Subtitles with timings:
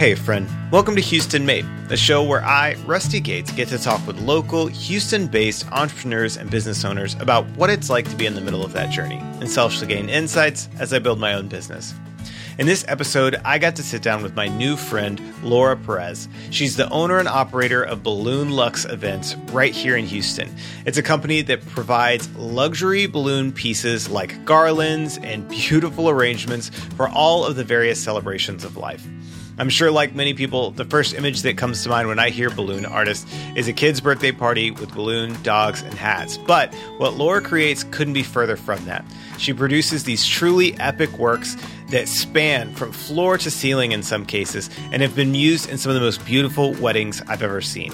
[0.00, 0.48] Hey, friend.
[0.72, 4.66] Welcome to Houston Made, a show where I, Rusty Gates, get to talk with local,
[4.66, 8.64] Houston based entrepreneurs and business owners about what it's like to be in the middle
[8.64, 11.92] of that journey and selfishly gain insights as I build my own business.
[12.56, 16.30] In this episode, I got to sit down with my new friend, Laura Perez.
[16.48, 20.48] She's the owner and operator of Balloon Luxe Events right here in Houston.
[20.86, 27.44] It's a company that provides luxury balloon pieces like garlands and beautiful arrangements for all
[27.44, 29.06] of the various celebrations of life.
[29.60, 32.48] I'm sure, like many people, the first image that comes to mind when I hear
[32.48, 36.38] balloon artist is a kid's birthday party with balloon dogs and hats.
[36.38, 39.04] But what Laura creates couldn't be further from that.
[39.36, 41.58] She produces these truly epic works
[41.90, 45.90] that span from floor to ceiling in some cases and have been used in some
[45.90, 47.92] of the most beautiful weddings I've ever seen.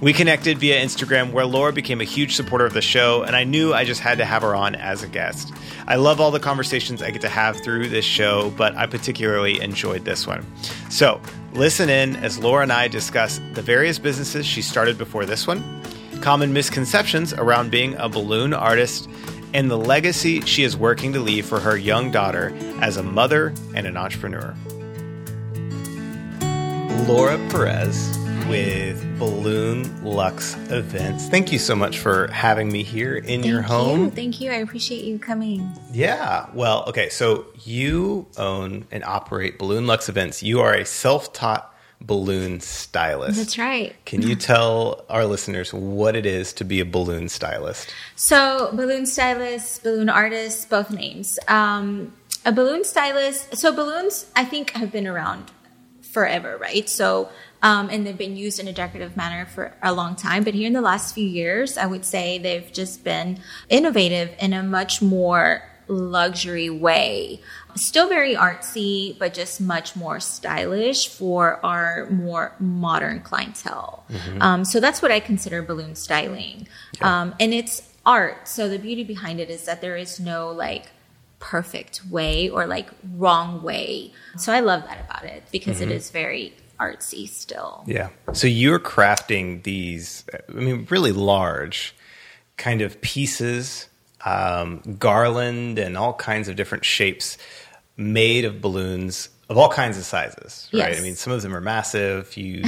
[0.00, 3.44] We connected via Instagram where Laura became a huge supporter of the show, and I
[3.44, 5.52] knew I just had to have her on as a guest.
[5.88, 9.60] I love all the conversations I get to have through this show, but I particularly
[9.60, 10.44] enjoyed this one.
[10.90, 11.20] So
[11.52, 15.62] listen in as Laura and I discuss the various businesses she started before this one,
[16.20, 19.08] common misconceptions around being a balloon artist,
[19.54, 23.54] and the legacy she is working to leave for her young daughter as a mother
[23.74, 24.54] and an entrepreneur.
[27.06, 31.28] Laura Perez with Balloon Luxe Events.
[31.28, 34.04] Thank you so much for having me here in Thank your home.
[34.04, 34.10] You.
[34.10, 34.50] Thank you.
[34.50, 35.68] I appreciate you coming.
[35.92, 36.46] Yeah.
[36.54, 37.08] Well, okay.
[37.08, 40.42] So you own and operate Balloon Luxe Events.
[40.42, 43.38] You are a self taught balloon stylist.
[43.38, 43.94] That's right.
[44.04, 47.92] Can you tell our listeners what it is to be a balloon stylist?
[48.14, 51.38] So, balloon stylist, balloon artist, both names.
[51.48, 52.12] Um,
[52.44, 53.56] a balloon stylist.
[53.56, 55.50] So, balloons, I think, have been around
[56.02, 56.88] forever, right?
[56.88, 57.28] So,
[57.62, 60.44] um, and they've been used in a decorative manner for a long time.
[60.44, 64.52] But here in the last few years, I would say they've just been innovative in
[64.52, 67.40] a much more luxury way.
[67.74, 74.04] Still very artsy, but just much more stylish for our more modern clientele.
[74.10, 74.42] Mm-hmm.
[74.42, 76.66] Um, so that's what I consider balloon styling.
[76.98, 77.20] Yeah.
[77.20, 78.48] Um, and it's art.
[78.48, 80.90] So the beauty behind it is that there is no like
[81.38, 84.12] perfect way or like wrong way.
[84.38, 85.90] So I love that about it because mm-hmm.
[85.90, 87.84] it is very artsy still.
[87.86, 88.10] Yeah.
[88.32, 91.94] So you're crafting these, I mean, really large
[92.56, 93.88] kind of pieces,
[94.24, 97.38] um, garland, and all kinds of different shapes
[97.96, 100.90] made of balloons of all kinds of sizes, right?
[100.90, 100.98] Yes.
[100.98, 102.36] I mean, some of them are massive.
[102.36, 102.64] You.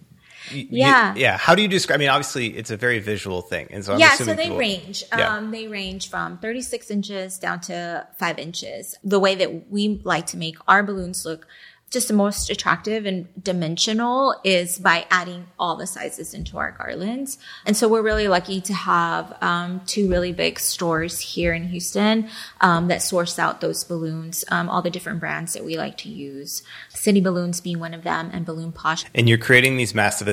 [0.52, 1.14] yeah.
[1.14, 1.36] You, yeah.
[1.36, 1.96] How do you describe?
[1.96, 4.14] I mean, obviously, it's a very visual thing, and so I'm yeah.
[4.14, 5.04] So they people, range.
[5.16, 5.36] Yeah.
[5.36, 8.96] Um, they range from 36 inches down to five inches.
[9.04, 11.46] The way that we like to make our balloons look
[11.92, 17.36] just the most attractive and dimensional is by adding all the sizes into our garlands.
[17.66, 22.28] And so we're really lucky to have um, two really big stores here in Houston
[22.62, 26.08] um, that source out those balloons, um, all the different brands that we like to
[26.08, 26.62] use.
[26.88, 29.04] City Balloons being one of them, and Balloon Posh.
[29.14, 30.28] And you're creating these massive,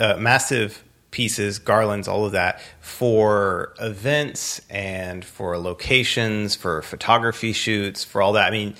[0.00, 8.02] uh, massive pieces, garlands, all of that for events and for locations, for photography shoots,
[8.02, 8.48] for all that.
[8.48, 8.74] I mean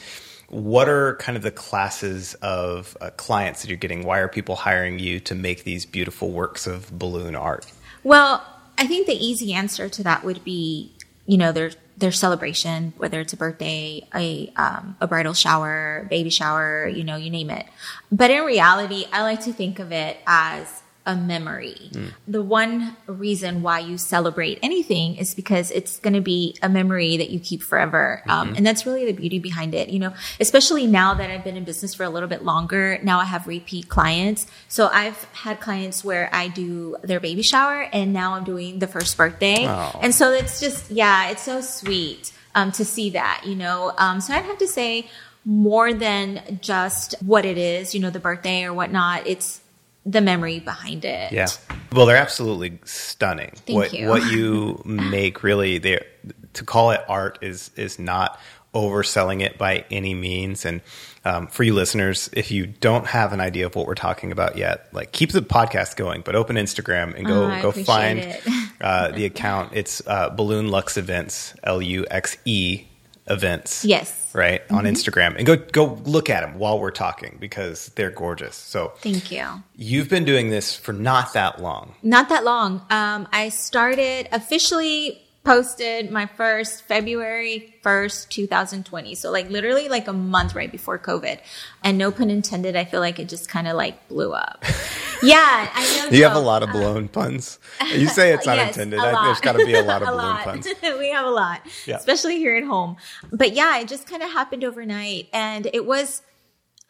[0.48, 4.04] what are kind of the classes of uh, clients that you're getting?
[4.04, 7.66] Why are people hiring you to make these beautiful works of balloon art?
[8.04, 8.44] Well,
[8.78, 10.92] I think the easy answer to that would be,
[11.26, 16.30] you know, their their celebration, whether it's a birthday, a um, a bridal shower, baby
[16.30, 17.66] shower, you know, you name it.
[18.12, 21.76] But in reality, I like to think of it as a memory.
[21.92, 22.12] Mm.
[22.26, 27.16] The one reason why you celebrate anything is because it's going to be a memory
[27.16, 28.22] that you keep forever.
[28.28, 28.56] Um, mm-hmm.
[28.56, 29.88] and that's really the beauty behind it.
[29.88, 33.20] You know, especially now that I've been in business for a little bit longer, now
[33.20, 34.46] I have repeat clients.
[34.68, 38.88] So I've had clients where I do their baby shower and now I'm doing the
[38.88, 39.66] first birthday.
[39.66, 40.00] Oh.
[40.02, 42.32] And so it's just, yeah, it's so sweet.
[42.54, 45.10] Um, to see that, you know, um, so I'd have to say
[45.44, 49.26] more than just what it is, you know, the birthday or whatnot.
[49.26, 49.60] It's
[50.06, 51.32] the memory behind it.
[51.32, 51.48] Yeah.
[51.92, 53.50] Well, they're absolutely stunning.
[53.66, 54.08] Thank what, you.
[54.08, 56.06] What you make really there
[56.54, 58.40] to call it art is is not
[58.72, 60.64] overselling it by any means.
[60.64, 60.80] And
[61.24, 64.56] um, for you listeners, if you don't have an idea of what we're talking about
[64.56, 68.38] yet, like keep the podcast going, but open Instagram and go oh, go find
[68.80, 69.72] uh, the account.
[69.74, 72.86] It's uh, Balloon Luxe Events, L U X E
[73.28, 73.84] events.
[73.84, 74.30] Yes.
[74.34, 74.94] Right on mm-hmm.
[74.94, 78.54] Instagram and go go look at them while we're talking because they're gorgeous.
[78.54, 79.46] So thank you.
[79.76, 81.94] You've been doing this for not that long.
[82.02, 82.84] Not that long.
[82.90, 89.14] Um, I started officially posted my first February 1st, 2020.
[89.14, 91.38] So like literally like a month right before COVID.
[91.84, 94.64] And no pun intended, I feel like it just kind of like blew up.
[95.22, 96.16] yeah, I know.
[96.16, 97.60] you have a lot of blown uh, puns.
[97.94, 98.98] You say it's unintended.
[98.98, 100.44] yes, there's got to be a lot of a balloon lot.
[100.44, 100.66] puns.
[100.82, 101.96] we have a lot, yeah.
[101.96, 102.96] especially here at home.
[103.30, 105.28] But yeah, it just kind of happened overnight.
[105.32, 106.22] And it was,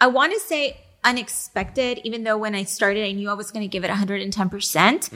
[0.00, 3.62] I want to say unexpected, even though when I started, I knew I was going
[3.62, 4.50] to give it 110%.
[4.50, 5.10] percent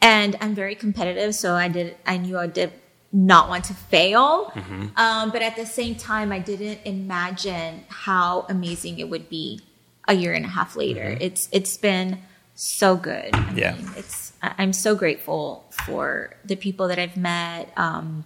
[0.00, 1.34] And I'm very competitive.
[1.34, 2.72] So I did, I knew I did
[3.14, 4.52] not want to fail.
[4.96, 9.60] Um, but at the same time, I didn't imagine how amazing it would be
[10.08, 11.16] a year and a half later.
[11.20, 12.18] It's, it's been
[12.56, 13.30] so good.
[13.34, 13.76] I Yeah.
[13.76, 17.72] mean, it's, I'm so grateful for the people that I've met.
[17.76, 18.24] Um,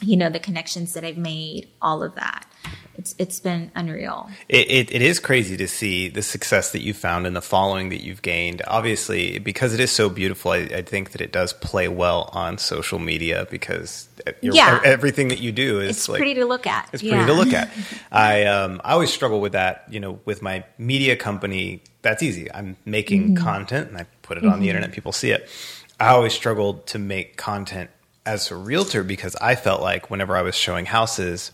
[0.00, 2.46] you know the connections that I've made, all of that.
[2.98, 4.28] It's it's been unreal.
[4.48, 7.90] It, it, it is crazy to see the success that you found and the following
[7.90, 8.60] that you've gained.
[8.66, 12.58] Obviously, because it is so beautiful, I, I think that it does play well on
[12.58, 14.08] social media because
[14.42, 14.80] Yeah.
[14.84, 16.88] everything that you do is It's like pretty to look at.
[16.92, 17.70] It's pretty to look at.
[18.12, 19.84] I um, I always struggle with that.
[19.88, 22.52] You know, with my media company, that's easy.
[22.52, 23.44] I'm making Mm-hmm.
[23.44, 24.90] content and I put it on the internet.
[24.92, 25.48] People see it.
[26.00, 27.90] I always struggled to make content
[28.26, 31.50] as a realtor because I felt like whenever I was showing houses,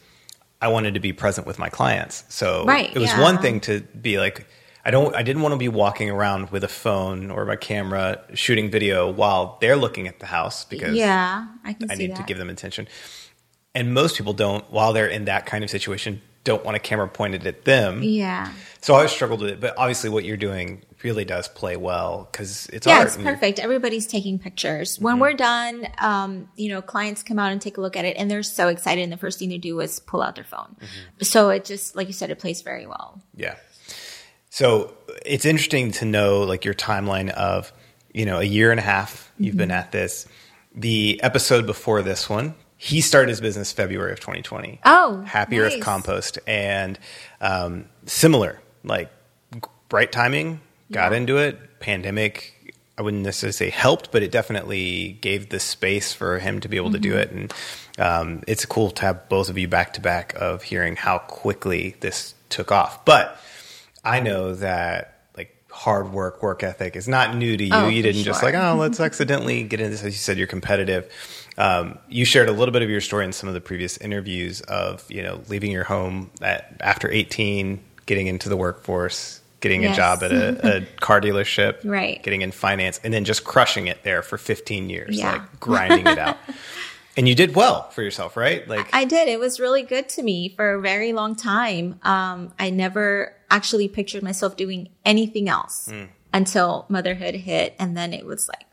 [0.61, 2.25] I wanted to be present with my clients.
[2.29, 3.21] So Right, it was yeah.
[3.21, 4.47] one thing to be like.
[4.87, 5.15] I don't.
[5.17, 9.11] I didn't want to be walking around with a phone or my camera shooting video
[9.11, 12.17] while they're looking at the house because Yeah, I can I need that.
[12.19, 12.87] to give them attention.
[13.75, 17.09] And most people don't, while they're in that kind of situation, don't want a camera
[17.09, 18.03] pointed at them.
[18.03, 18.53] Yeah.
[18.83, 19.61] So I struggled with it.
[19.61, 23.06] But obviously, what you're doing really does play well because it's Yeah, art.
[23.09, 23.59] it's perfect.
[23.59, 24.95] Everybody's taking pictures.
[24.97, 25.05] Mm-hmm.
[25.05, 28.17] When we're done, um, you know, clients come out and take a look at it
[28.17, 29.03] and they're so excited.
[29.03, 30.77] And the first thing they do is pull out their phone.
[30.81, 31.23] Mm-hmm.
[31.25, 33.23] So it just, like you said, it plays very well.
[33.37, 33.55] Yeah.
[34.51, 34.95] So
[35.27, 37.73] it's interesting to know like your timeline of,
[38.12, 39.79] you know, a year and a half you've been Mm-hmm.
[39.79, 40.27] at this.
[40.75, 44.81] The episode before this one, he started his business February of 2020.
[44.85, 45.81] Oh, Happy Earth.
[45.81, 46.39] Compost.
[46.47, 46.99] And
[47.41, 49.11] um, similar, like
[49.91, 50.61] right timing,
[50.94, 51.19] got Yeah.
[51.19, 51.81] into it.
[51.81, 56.69] Pandemic, I wouldn't necessarily say helped, but it definitely gave the space for him to
[56.69, 57.31] be able to do it.
[57.31, 57.52] And
[57.99, 61.96] um, it's cool to have both of you back to back of hearing how quickly
[62.00, 63.05] this took off.
[63.05, 63.38] But
[64.05, 67.75] I know that like hard work, work ethic is not new to you.
[67.75, 70.00] Oh, you didn't just like, oh, let's accidentally get into this.
[70.05, 71.11] As you said, you're competitive.
[71.58, 74.61] Um, you shared a little bit of your story in some of the previous interviews
[74.62, 79.95] of, you know, leaving your home at, after 18, getting into the workforce, getting a
[79.95, 82.23] job at a, a car dealership, Right.
[82.23, 85.33] getting in finance, and then just crushing it there for 15 years, Yeah.
[85.33, 86.37] like grinding it out.
[87.17, 88.67] And you did well for yourself, right?
[88.67, 89.29] Like, I did.
[89.29, 92.01] It was really good to me for a very long time.
[92.03, 96.07] Um, I never actually pictured myself doing anything else Hmm.
[96.33, 97.77] until motherhood hit.
[97.79, 98.67] And then it was like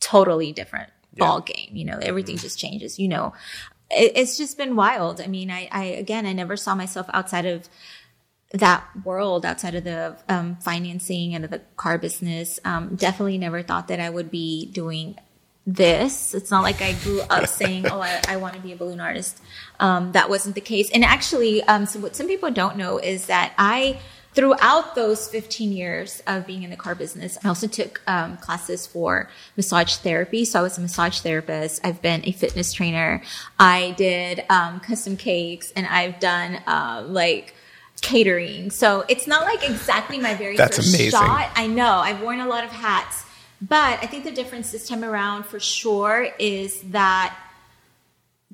[0.00, 1.70] totally different ball game.
[1.72, 3.32] You know, everything just changes, you know,
[3.90, 5.20] it, it's just been wild.
[5.20, 7.68] I mean, I, I, again, I never saw myself outside of
[8.54, 12.60] that world outside of the um, financing and of the car business.
[12.64, 15.18] Um, definitely never thought that I would be doing
[15.66, 16.34] this.
[16.34, 19.00] It's not like I grew up saying, "Oh, I, I want to be a balloon
[19.00, 19.40] artist."
[19.80, 20.88] Um, that wasn't the case.
[20.92, 23.98] And actually, um, so what some people don't know is that I,
[24.34, 28.86] throughout those 15 years of being in the car business, I also took um, classes
[28.86, 30.44] for massage therapy.
[30.44, 31.84] So I was a massage therapist.
[31.84, 33.20] I've been a fitness trainer.
[33.58, 37.54] I did um, custom cakes, and I've done uh, like
[38.02, 38.70] catering.
[38.70, 41.10] So it's not like exactly my very That's first amazing.
[41.18, 41.50] shot.
[41.54, 43.24] I know I've worn a lot of hats,
[43.62, 47.34] but I think the difference this time around for sure is that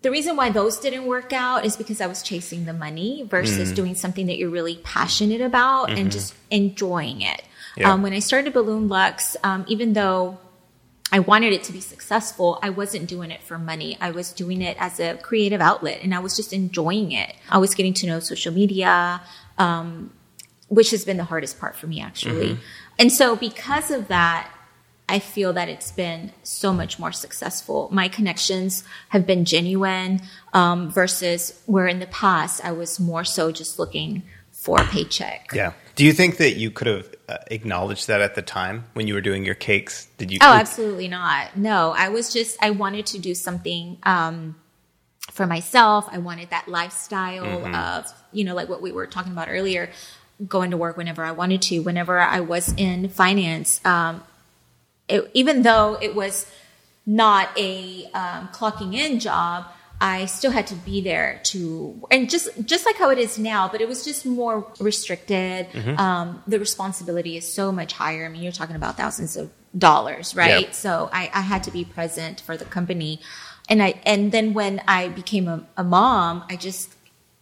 [0.03, 3.29] the reason why those didn't work out is because I was chasing the money Mm.
[3.31, 7.29] versus doing something that you're really passionate about and just enjoying it.
[7.41, 7.81] Mm-hmm.
[7.83, 7.93] Yeah.
[7.93, 10.38] Um, when I started Balloon Luxe, um, even though
[11.12, 13.97] I wanted it to be successful, I wasn't doing it for money.
[14.00, 17.35] I was doing it as a creative outlet and I was just enjoying it.
[17.49, 19.21] I was getting to know social media,
[19.59, 20.12] um,
[20.69, 22.59] which has been the hardest part for me actually.
[22.99, 24.50] And so because of that,
[25.09, 27.88] I feel that it's been so much more successful.
[27.90, 30.21] My connections have been genuine
[30.52, 34.23] um, versus where in the past I was more so just looking
[34.61, 35.50] for a paycheck.
[35.55, 35.73] yeah.
[35.97, 39.14] Do you think that you could have uh, acknowledged that at the time when you
[39.14, 40.07] were doing your cakes?
[40.19, 40.38] Did you?
[40.43, 41.57] Oh, absolutely not.
[41.57, 44.57] No, I was just, I wanted to do something um,
[45.31, 46.09] for myself.
[46.12, 49.90] I wanted that lifestyle of, you know, like what we were talking about earlier,
[50.47, 53.81] going to work whenever I wanted to, whenever I was in finance.
[53.85, 54.23] Um,
[55.09, 56.50] it, even though it was
[57.07, 59.67] not a um, clocking in job,
[60.02, 63.69] I still had to be there to, and just just like how it is now,
[63.69, 65.66] but it was just more restricted.
[65.99, 68.25] Um, the responsibility is so much higher.
[68.25, 70.62] I mean, you're talking about thousands of dollars, right?
[70.66, 70.75] Yep.
[70.75, 73.21] So I, I had to be present for the company,
[73.69, 76.95] and I and then when I became a, a mom, I just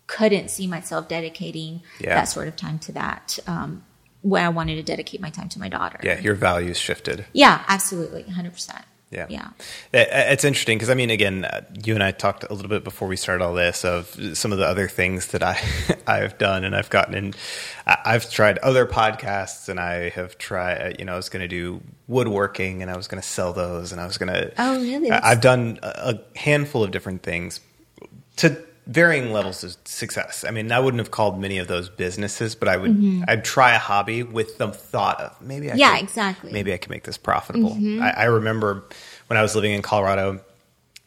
[0.08, 2.14] couldn't see myself dedicating Yeah.
[2.14, 3.38] that sort of time to that.
[3.46, 3.84] Um,
[4.22, 6.00] when I wanted to dedicate my time to my daughter.
[6.02, 7.24] Yeah, your values shifted.
[7.32, 8.84] Yeah, absolutely, hundred percent.
[9.10, 9.26] Yeah.
[9.28, 9.48] Yeah.
[9.92, 13.08] It's interesting because I mean, again, uh, you and I talked a little bit before
[13.08, 15.58] we started all this of some of the other things that I
[16.06, 17.34] I've done, and I've gotten in.
[17.86, 20.96] I've tried other podcasts, and I have tried.
[20.98, 23.92] You know, I was going to do woodworking, and I was going to sell those,
[23.92, 24.52] and I was going to.
[24.58, 25.10] Oh, really?
[25.10, 27.60] I've done a a handful of different things
[28.36, 30.44] to varying levels of success.
[30.48, 33.24] I mean, I wouldn't have called many of those businesses, but I would.
[33.28, 35.68] I'd try a hobby with the thought of maybe.
[35.68, 35.78] I Mm-hmm.
[35.80, 36.52] Yeah, could- exactly.
[36.52, 37.70] Maybe I could make this profitable.
[37.70, 38.02] Mm-hmm.
[38.02, 38.84] I, I remember
[39.28, 40.40] when I was living in Colorado,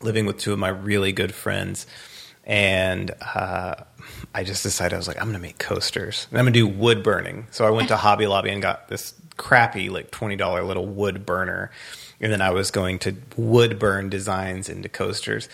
[0.01, 1.87] living with two of my really good friends,
[2.45, 3.75] and uh,
[4.33, 6.27] I just decided I was like, I'm going to make coasters.
[6.31, 7.47] And I'm going to do wood burning.
[7.51, 11.25] So I went to Hobby Lobby and got this crappy, like twenty dollar little wood
[11.25, 11.71] burner,
[12.19, 15.49] and then I was going to wood burn designs into coasters.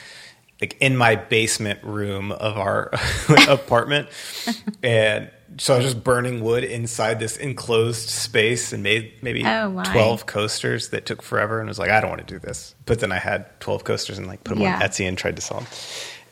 [0.62, 2.92] Like in my basement room of our
[3.48, 4.10] apartment,
[4.84, 9.82] and so I was just burning wood inside this enclosed space and made maybe Oh,
[9.86, 12.76] 12 coasters that took forever and was like, I don't want to do this.
[12.86, 15.42] But then I had 12 coasters and like put them on Etsy and tried to
[15.42, 15.68] sell them.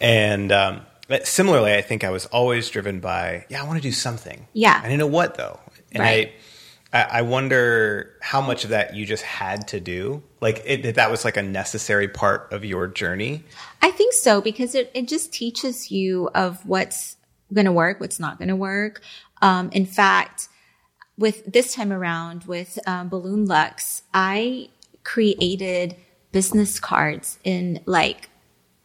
[0.01, 3.84] And um, but similarly, I think I was always driven by, yeah, I want to
[3.84, 4.48] do something.
[4.53, 4.77] Yeah.
[4.79, 5.60] I didn't know what though.
[5.91, 6.27] And Right.
[6.29, 6.34] I,
[6.96, 10.24] I I wonder how much of that you just had to do.
[10.42, 13.44] Like it, that was like a necessary part of your journey.
[13.82, 17.18] I think so because it, it just teaches you of what's
[17.54, 19.02] going to work, what's not going to work.
[19.42, 20.48] Um, in fact,
[21.18, 24.70] with this time around with um, Balloon Luxe, I
[25.04, 25.96] created
[26.32, 28.30] business cards in like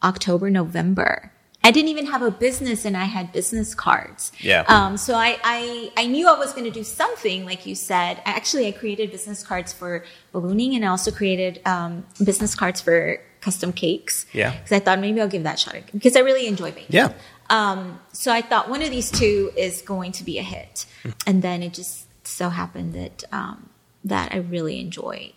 [0.03, 1.30] October, November.
[1.63, 4.31] I didn't even have a business and I had business cards.
[4.39, 4.63] Yeah.
[4.67, 8.21] Um, so I, I, I knew I was going to do something, like you said.
[8.25, 12.81] I, actually, I created business cards for ballooning and I also created um, business cards
[12.81, 14.25] for custom cakes.
[14.33, 14.51] Yeah.
[14.51, 16.87] Because I thought maybe I'll give that a shot because I really enjoy baking.
[16.89, 17.13] Yeah.
[17.49, 20.85] Um, so I thought one of these two is going to be a hit,
[21.27, 23.69] and then it just so happened that um,
[24.05, 25.33] that I really enjoy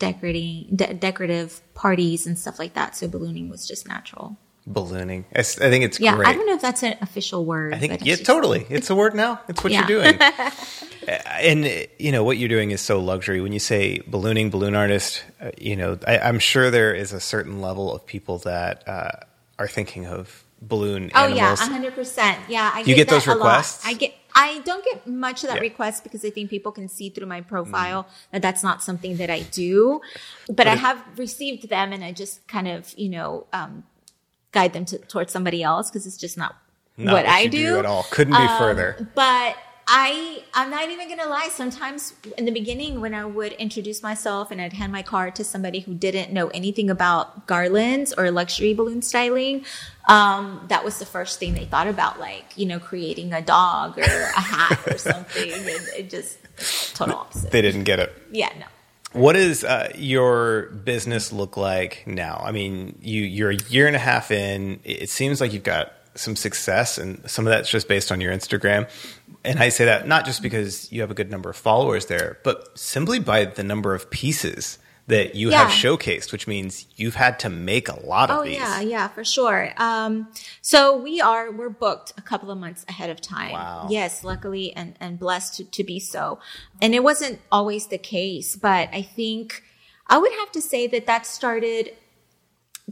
[0.00, 2.96] decorating de- decorative parties and stuff like that.
[2.96, 4.36] So ballooning was just natural.
[4.66, 5.24] Ballooning.
[5.34, 6.28] I think it's Yeah, great.
[6.28, 7.72] I don't know if that's an official word.
[7.72, 8.66] I think but yeah, totally.
[8.70, 9.40] It's a word now.
[9.48, 9.86] It's what Yeah.
[9.86, 10.18] you're doing.
[11.08, 13.40] and you know what you're doing is so luxury.
[13.40, 17.20] When you say ballooning, balloon artist, uh, you know I, I'm sure there is a
[17.20, 19.10] certain level of people that uh,
[19.58, 21.60] are thinking of balloon Oh animals.
[21.60, 22.38] yeah, hundred percent.
[22.48, 23.86] Yeah, I you get that those requests?
[23.86, 24.14] I get.
[24.34, 25.60] I don't get much of that Yeah.
[25.62, 29.30] request because I think people can see through my profile that that's not something that
[29.30, 30.02] I do.
[30.52, 33.84] But, I have received them, and I just kind of you know um,
[34.52, 36.56] guide them to, towards somebody else because it's just not,
[36.96, 37.78] Not what, I you do.
[37.78, 38.04] at all.
[38.10, 39.08] Couldn't be Um, further.
[39.14, 39.56] But
[39.88, 41.48] I, I'm not even gonna lie.
[41.52, 45.44] Sometimes in the beginning, when I would introduce myself and I'd hand my card to
[45.44, 49.64] somebody who didn't know anything about garlands or luxury balloon styling,
[50.08, 53.96] um, that was the first thing they thought about, like you know, creating a dog
[53.98, 55.52] or a hat or something.
[55.52, 56.38] And it just
[56.96, 57.52] total opposite.
[57.52, 58.12] They didn't get it.
[58.32, 58.66] yeah, no.
[59.16, 62.42] What does uh, your business look like now?
[62.44, 64.80] I mean, you you're a year and a half in.
[64.84, 68.20] It it seems like you've got some success, and some of that's just based on
[68.20, 68.88] your Instagram.
[69.42, 72.38] And I say that not just because you have a good number of followers there,
[72.42, 74.78] but simply by the number of pieces
[75.08, 78.56] that you have showcased, which means you've had to make a lot of Oh these.
[78.56, 79.72] yeah, yeah, for sure.
[79.76, 80.28] Um,
[80.60, 83.52] so we are we're booked a couple of months ahead of time.
[83.52, 83.86] Wow.
[83.88, 86.40] Yes, luckily and and blessed to, to be so.
[86.82, 89.62] And it wasn't always the case, but I think
[90.08, 91.92] I would have to say that that started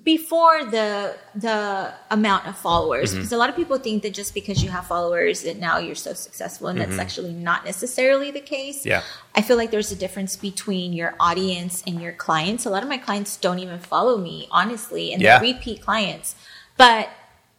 [0.02, 3.18] before the the amount of followers Mm-hmm.
[3.20, 5.94] because a lot of people think that just because you have followers that now you're
[5.94, 6.90] so successful and Mm-hmm.
[6.90, 9.02] that's actually not necessarily the case Yeah.
[9.36, 12.88] i feel like there's a difference between your audience and your clients a lot of
[12.88, 15.38] my clients don't even follow me honestly and Yeah.
[15.38, 16.34] they're repeat clients
[16.76, 17.08] but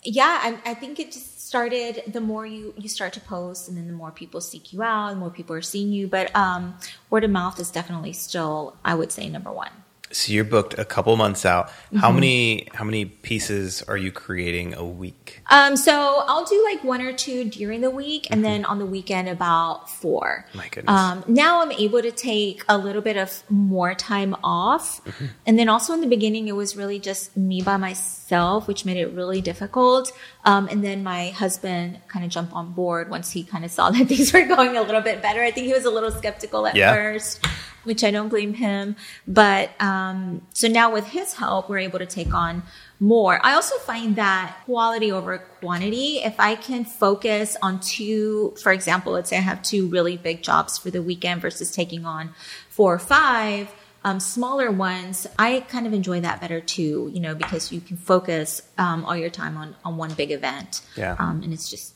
[0.04, 3.78] yeah I, I think it just started the more you you start to post and
[3.78, 6.76] then the more people seek you out the more people are seeing you but um
[7.10, 9.72] word of mouth is definitely still i would say number one
[10.12, 11.68] So you're booked a couple months out.
[11.70, 11.98] Mm-hmm.
[11.98, 15.42] How many how many pieces are you creating a week?
[15.50, 15.92] Um, so
[16.28, 19.90] I'll do like one or two during the week, and then on the weekend about
[19.90, 20.46] four.
[20.54, 20.94] My goodness.
[20.96, 25.26] Um, now I'm able to take a little bit of more time off, Mm-hmm.
[25.48, 28.98] and then also in the beginning it was really just me by myself, which made
[28.98, 30.12] it really difficult.
[30.46, 33.90] Um, and then my husband kind of jumped on board once he kind of saw
[33.96, 35.42] that things were going a little bit better.
[35.42, 36.94] I think he was a little skeptical at Yeah.
[36.94, 37.44] first
[37.86, 38.96] which I don't blame him.
[39.28, 42.64] But um, so now with his help, we're able to take on
[43.00, 43.40] more.
[43.44, 49.14] I also find that quality over quantity, if I can focus on two, for example,
[49.14, 52.34] let's say I have two really big jobs for the weekend versus taking on
[52.70, 53.74] four or five.
[54.04, 57.98] Um, smaller ones, I kind of enjoy that better too, you know, because you can
[57.98, 60.82] focus um, all your time on, on one big event.
[60.96, 61.16] Yeah.
[61.18, 61.96] Um, and it's just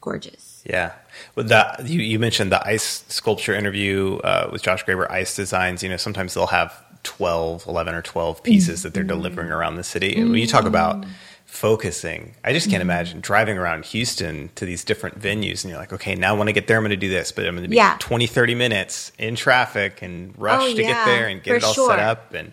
[0.00, 0.47] gorgeous.
[0.64, 0.92] Yeah.
[1.34, 5.82] Well, that you, you mentioned the ice sculpture interview uh, with Josh Graber, Ice Designs.
[5.82, 6.72] You know, sometimes they'll have
[7.04, 9.08] 12, 11 or 12 pieces that they're Mm-hmm.
[9.08, 10.16] delivering around the city.
[10.20, 11.06] And when you talk about
[11.46, 15.92] focusing, I just can't imagine driving around Houston to these different venues and you're like,
[15.94, 17.68] okay, now when I get there, I'm going to do this, but I'm going to
[17.70, 17.96] be Yeah.
[18.00, 21.72] 20, 30 minutes in traffic and rush Oh, to get there and get it all
[21.72, 21.88] sure.
[21.90, 22.34] set up.
[22.34, 22.52] And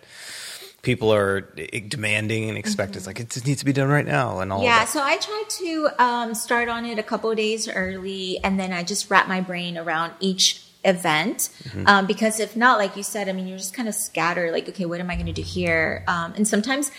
[0.86, 4.06] people are eh, demanding and expect it's like, it just needs to be done right
[4.06, 4.66] now and all Mm-hmm.
[4.66, 8.58] Yeah, so I try to um, start on it a couple of days early, and
[8.58, 11.50] then I just wrap my brain around each event.
[11.64, 11.86] Mm-hmm.
[11.86, 14.52] Um, because if not, like you said, I mean, you're just kind of scattered.
[14.52, 16.04] Like, okay, what am I going to do here?
[16.06, 16.90] Um, and sometimes,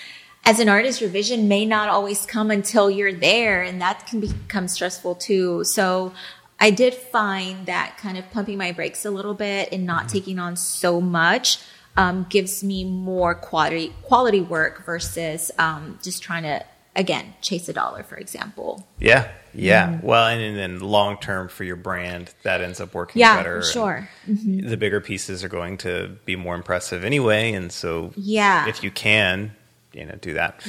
[0.46, 4.20] as an artist, your vision may not always come until you're there, and that can
[4.20, 5.64] become stressful too.
[5.64, 6.14] So.
[6.60, 10.40] I did find that kind of pumping my brakes a little bit and not taking
[10.40, 11.60] on so much
[11.98, 16.64] um, gives me more quality quality work versus um, just trying to
[16.96, 18.88] again chase a dollar, for example.
[19.00, 19.88] Yeah, yeah.
[19.90, 20.08] Mm-hmm.
[20.08, 23.62] Well, and, and then long term for your brand, that ends up working Yeah, better.
[23.62, 24.10] for sure.
[24.28, 24.68] Mm-hmm.
[24.70, 28.62] The bigger pieces are going to be more impressive anyway, and so Yeah.
[28.62, 28.70] Mm-hmm.
[28.70, 29.56] if you can,
[29.94, 30.66] you know, do that.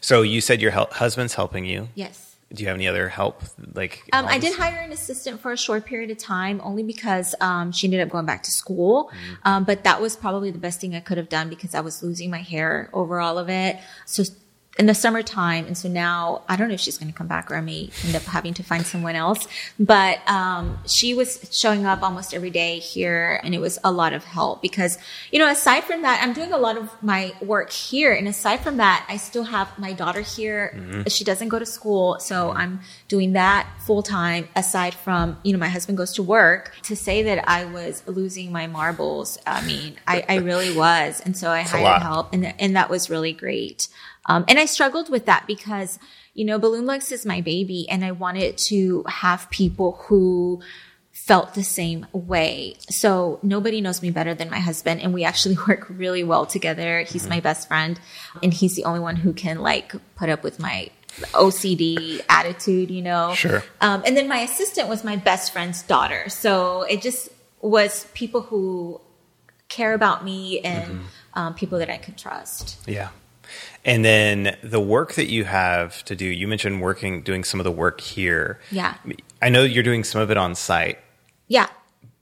[0.00, 1.88] So you said your hel- husband's helping you.
[1.94, 2.27] Yes.
[2.52, 3.42] Do you have any other help?
[3.74, 7.34] Like, Um, I did hire an assistant for a short period of time, only because
[7.42, 9.10] um, she ended up going back to school.
[9.44, 12.02] Um, but that was probably the best thing I could have done because I was
[12.02, 13.76] losing my hair over all of it.
[14.06, 14.22] So
[14.78, 17.50] in the summertime, and so now I don't know if she's going to come back
[17.50, 19.46] or I may end up having to find someone else.
[19.78, 24.12] But um, she was showing up almost every day here, and it was a lot
[24.12, 24.96] of help because
[25.32, 28.60] you know aside from that, I'm doing a lot of my work here, and aside
[28.60, 31.04] from that, I still have my daughter here.
[31.08, 34.48] She doesn't go to school, so I'm doing that full time.
[34.54, 36.72] Aside from you know my husband goes to work.
[36.84, 41.36] To say that I was losing my marbles, I mean I, I really was, and
[41.36, 43.88] so I hired help, and and that was really great.
[44.28, 45.98] Um, and I struggled with that because,
[46.34, 50.60] you know, Balloon Luxe is my baby and I wanted to have people who
[51.12, 52.76] felt the same way.
[52.88, 57.00] So nobody knows me better than my husband and we actually work really well together.
[57.00, 57.98] He's my best friend
[58.42, 60.90] and he's the only one who can like put up with my
[61.32, 63.34] OCD attitude, you know?
[63.34, 63.64] Sure.
[63.80, 66.28] Um, and then my assistant was my best friend's daughter.
[66.28, 69.00] So it just was people who
[69.68, 71.00] care about me and
[71.34, 72.78] um, people that I could trust.
[72.86, 73.08] Yeah.
[73.84, 77.64] And then the work that you have to do, you mentioned working, doing some of
[77.64, 78.60] the work here.
[78.70, 78.94] Yeah.
[79.40, 80.98] I know you're doing some of it on site.
[81.46, 81.68] Yeah.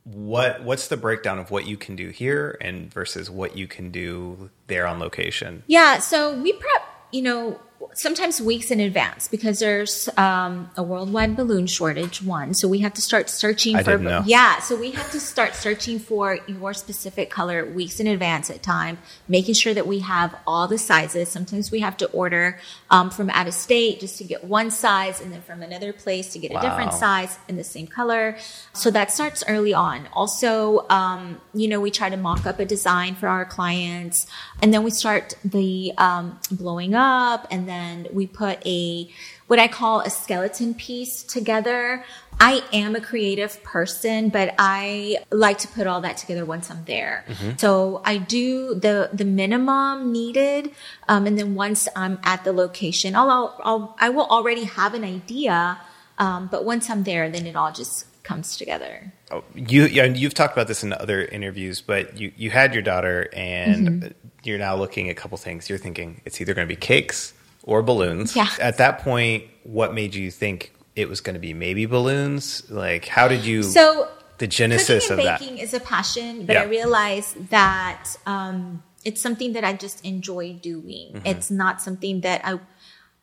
[0.05, 3.91] What what's the breakdown of what you can do here and versus what you can
[3.91, 5.65] do there on location?
[5.67, 7.61] Yeah, so we prep, you know,
[7.97, 12.23] sometimes weeks in advance because there's um, a worldwide balloon shortage.
[12.23, 13.93] One, so we have to start searching I for.
[13.93, 14.23] didn't know.
[14.27, 18.63] Yeah, so we have to start searching for your specific color weeks in advance at
[18.63, 21.31] time, making sure that we have all the sizes.
[21.31, 22.59] Sometimes we have to order
[22.91, 26.33] um, from out of state just to get one size, and then from another place
[26.35, 28.37] to get a different size in the same color.
[28.75, 30.07] So that starts early on.
[30.13, 34.27] Also, um, you know, we try to mock up a design for our clients,
[34.61, 39.09] and then we start the um, blowing up, and then we put a
[39.47, 42.05] what I call a skeleton piece together.
[42.39, 46.85] I am a creative person, but I like to put all that together once I'm
[46.85, 47.25] there.
[47.57, 50.71] So I do the the minimum needed,
[51.09, 54.93] um, and then once I'm at the location, I'll, I'll, I'll I will already have
[54.95, 55.79] an idea.
[56.19, 59.13] Um, but once I'm there, then it all just comes together.
[59.31, 62.83] Oh, you yeah, you've talked about this in other interviews, but you you had your
[62.83, 64.29] daughter and Mm-hmm.
[64.45, 65.69] you're now looking at a couple things.
[65.71, 67.33] You're thinking it's either going to be cakes
[67.67, 68.35] or balloons.
[68.35, 68.49] Yeah.
[68.61, 72.69] At that point, what made you think it was going to be maybe balloons?
[72.71, 75.41] Like how did you So the genesis cooking of and that?
[75.41, 76.63] baking is a passion, but Yeah.
[76.63, 81.13] I realized that um, it's something that I just enjoy doing.
[81.13, 81.27] Mm-hmm.
[81.27, 82.59] It's not something that I,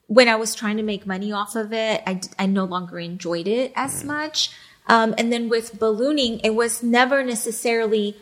[0.08, 3.48] when I was trying to make money off of it, I, I no longer enjoyed
[3.48, 4.08] it as Mm.
[4.08, 4.52] much.
[4.88, 8.18] Um, and then with ballooning, it was never necessarily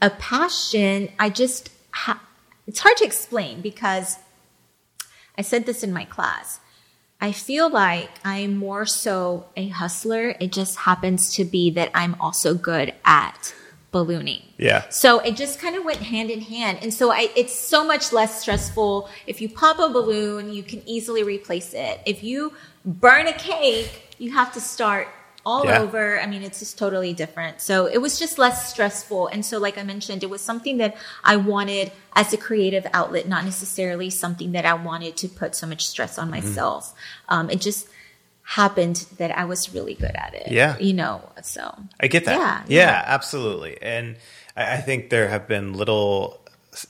[0.00, 1.10] a passion.
[1.18, 2.22] I just, ha-
[2.66, 4.16] it's hard to explain because
[5.38, 6.60] I said this in my class.
[7.20, 10.34] I feel like I'm more so a hustler.
[10.40, 13.54] It just happens to be that I'm also good at
[13.90, 14.42] ballooning.
[14.58, 14.88] Yeah.
[14.90, 16.78] So it just kind of went hand in hand.
[16.82, 19.08] And so I, it's so much less stressful.
[19.26, 22.00] If you pop a balloon, you can easily replace it.
[22.04, 22.52] If you
[22.84, 25.08] burn a cake, you have to start
[25.48, 25.80] all Yeah.
[25.82, 26.04] over.
[26.20, 27.54] I mean, it's just totally different.
[27.68, 29.28] So it was just less stressful.
[29.32, 30.92] And so, like I mentioned, it was something that
[31.32, 31.86] I wanted
[32.20, 36.18] as a creative outlet, not necessarily something that I wanted to put so much stress
[36.18, 36.46] on Mm-hmm.
[36.48, 36.82] myself.
[37.34, 37.88] Um, it just
[38.60, 40.48] happened that I was really good at it.
[40.50, 40.78] Yeah.
[40.78, 41.62] You know, so.
[42.00, 42.38] I get that.
[42.38, 43.02] Yeah, Yeah, yeah.
[43.06, 43.76] absolutely.
[43.82, 44.16] And
[44.56, 46.40] I, I think there have been little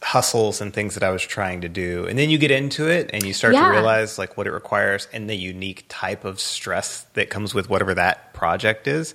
[0.02, 2.06] hustles and things that I was trying to do.
[2.06, 5.08] And then you get into it and you start to realize like what it requires
[5.12, 9.14] and the unique type of stress that comes with whatever that project is.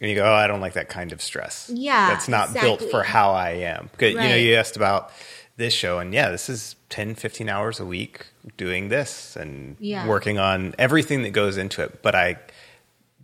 [0.00, 1.70] and you go, oh, I don't like that kind of stress.
[1.74, 3.90] Yeah, That's not built for how I am.
[3.98, 5.10] 'Cause, You know, you asked about
[5.56, 8.24] this show, and yeah, this is 10, 15 hours a week
[8.56, 10.06] doing this and Yeah.
[10.06, 12.00] working on everything that goes into it.
[12.00, 12.36] But I,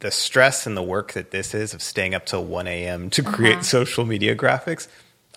[0.01, 3.09] the stress and the work that this is of staying up till 1 a.m.
[3.11, 3.63] to create Uh-huh.
[3.63, 4.89] social media graphics,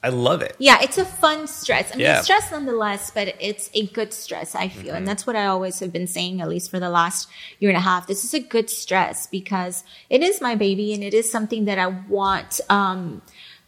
[0.04, 0.56] I love it.
[0.60, 1.92] Yeah, it's a fun stress.
[1.92, 2.22] I mean, Yeah.
[2.22, 4.94] stress nonetheless, but it's a good stress, I feel.
[4.94, 7.28] And that's what I always have been saying, at least for the last
[7.60, 8.06] year and a half.
[8.06, 11.80] This is a good stress because it is my baby and it is something that
[11.80, 13.22] I want um,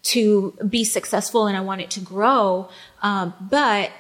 [0.04, 2.70] to be successful and I want it to grow.
[3.02, 3.92] Um, but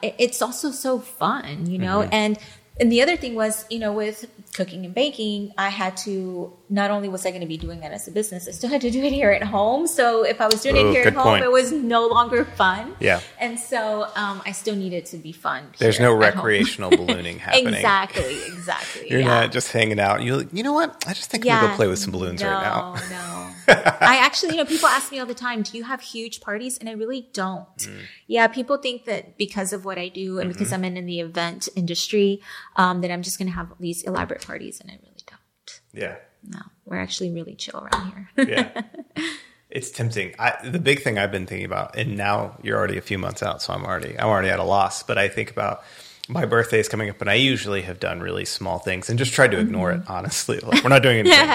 [0.00, 2.02] it's also so fun, you know?
[2.02, 2.38] And
[2.80, 6.90] and the other thing was, you know, with cooking and baking, I had to not
[6.90, 8.90] only was I going to be doing that as a business, I still had to
[8.90, 9.86] do it here at home.
[9.86, 11.44] So if I was doing Ooh, it here at home, point.
[11.44, 12.96] it was no longer fun.
[12.98, 13.20] Yeah.
[13.38, 15.64] And so um, I still needed to be fun.
[15.78, 17.74] There's here no recreational ballooning happening.
[17.74, 19.10] exactly, exactly.
[19.10, 19.40] You're yeah.
[19.40, 20.22] not just hanging out.
[20.22, 21.04] You you know what?
[21.06, 22.94] I just think I'm gonna go play with some balloons no, right now.
[23.10, 26.40] No, I actually, you know, people ask me all the time, "Do you have huge
[26.40, 27.66] parties?" And I really don't.
[27.78, 28.00] Mm.
[28.26, 30.58] Yeah, people think that because of what I do and Mm-hmm.
[30.58, 32.40] because I'm in, in the event industry,
[32.76, 35.80] um, that I'm just going to have these elaborate parties, and I really don't.
[35.92, 36.16] Yeah.
[36.44, 38.46] No, we're actually really chill around here.
[38.48, 38.82] yeah.
[39.74, 40.34] It's tempting.
[40.38, 43.42] I, the big thing I've been thinking about, and now you're already a few months
[43.42, 45.02] out, so I'm already I'm already at a loss.
[45.02, 45.82] But I think about
[46.28, 49.32] my birthday is coming up, and I usually have done really small things and just
[49.32, 50.02] tried to ignore Mm-hmm.
[50.02, 50.10] it.
[50.10, 51.48] Honestly, like we're not doing anything.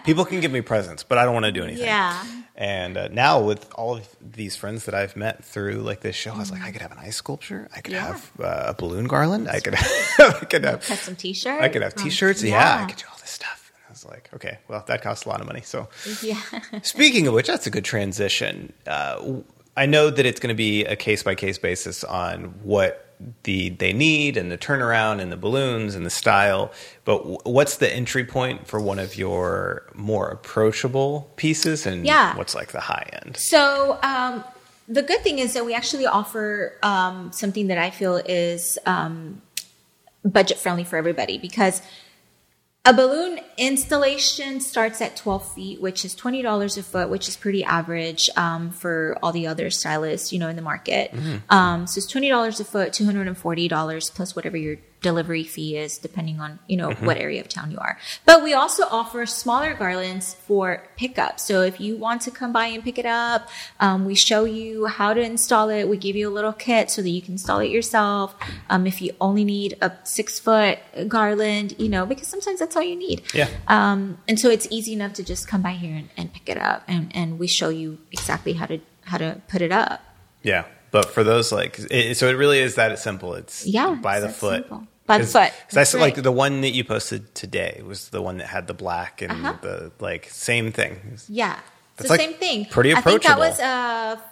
[0.04, 1.84] People can give me presents, but I don't want to do anything.
[1.84, 2.24] yeah,
[2.56, 6.32] And uh, now with all of these friends that I've met through like this show,
[6.34, 7.68] I was like, I could have an ice sculpture.
[7.74, 8.06] I could Yeah.
[8.08, 9.48] have uh, a balloon garland.
[9.48, 9.74] I could
[10.18, 11.60] I could have custom T-shirt.
[11.62, 12.42] I could have Um, T-shirts.
[12.42, 12.82] yeah.
[12.84, 13.70] I could do all this stuff.
[13.76, 15.60] And I was like, okay, well, that costs a lot of money.
[15.62, 15.88] So,
[16.22, 16.40] Yeah.
[16.82, 18.72] speaking of which, that's a good transition.
[18.86, 19.42] Uh,
[19.76, 23.07] I know that it's going to be a case by case basis on what
[23.42, 26.70] the they need and the turnaround and the balloons and the style.
[27.04, 32.36] But w- what's the entry point for one of your more approachable pieces, and Yeah.
[32.36, 33.36] what's like the high end?
[33.36, 34.44] So um,
[34.88, 39.42] the good thing is that we actually offer um, something that I feel is um,
[40.24, 41.82] budget friendly for everybody because
[42.84, 47.62] a balloon installation starts at 12 feet, which is $20 a foot, which is pretty
[47.62, 51.12] average um, for all the other stylists, you know, in the market.
[51.50, 56.58] Um, so it's $20 a foot, $240 plus whatever your delivery fee is, depending on,
[56.66, 57.98] you know, what area of town you are.
[58.24, 61.38] But we also offer smaller garlands for pickup.
[61.38, 64.86] So if you want to come by and pick it up, um, we show you
[64.86, 65.88] how to install it.
[65.88, 68.34] We give you a little kit so that you can install it yourself.
[68.68, 72.82] Um, if you only need a six foot garland, you know, because sometimes that's all
[72.82, 73.22] you need.
[73.32, 73.48] Yeah.
[73.68, 76.58] Um, and so it's easy enough to just come by here and, and pick it
[76.58, 80.02] up, and, and we show you exactly how to how to put it up.
[80.42, 83.34] Yeah, but for those like, it, so it really is that simple.
[83.34, 84.62] It's Yeah, by the foot.
[84.62, 84.86] simple.
[85.06, 85.52] By the foot.
[85.70, 88.74] 'cause I like the one that you posted today was the one that had the
[88.74, 89.54] black and Uh-huh.
[89.62, 91.16] the like same thing.
[91.28, 91.58] Yeah,
[91.96, 92.66] it's the like same thing.
[92.66, 93.42] pretty approachable.
[93.42, 94.22] I think that was a.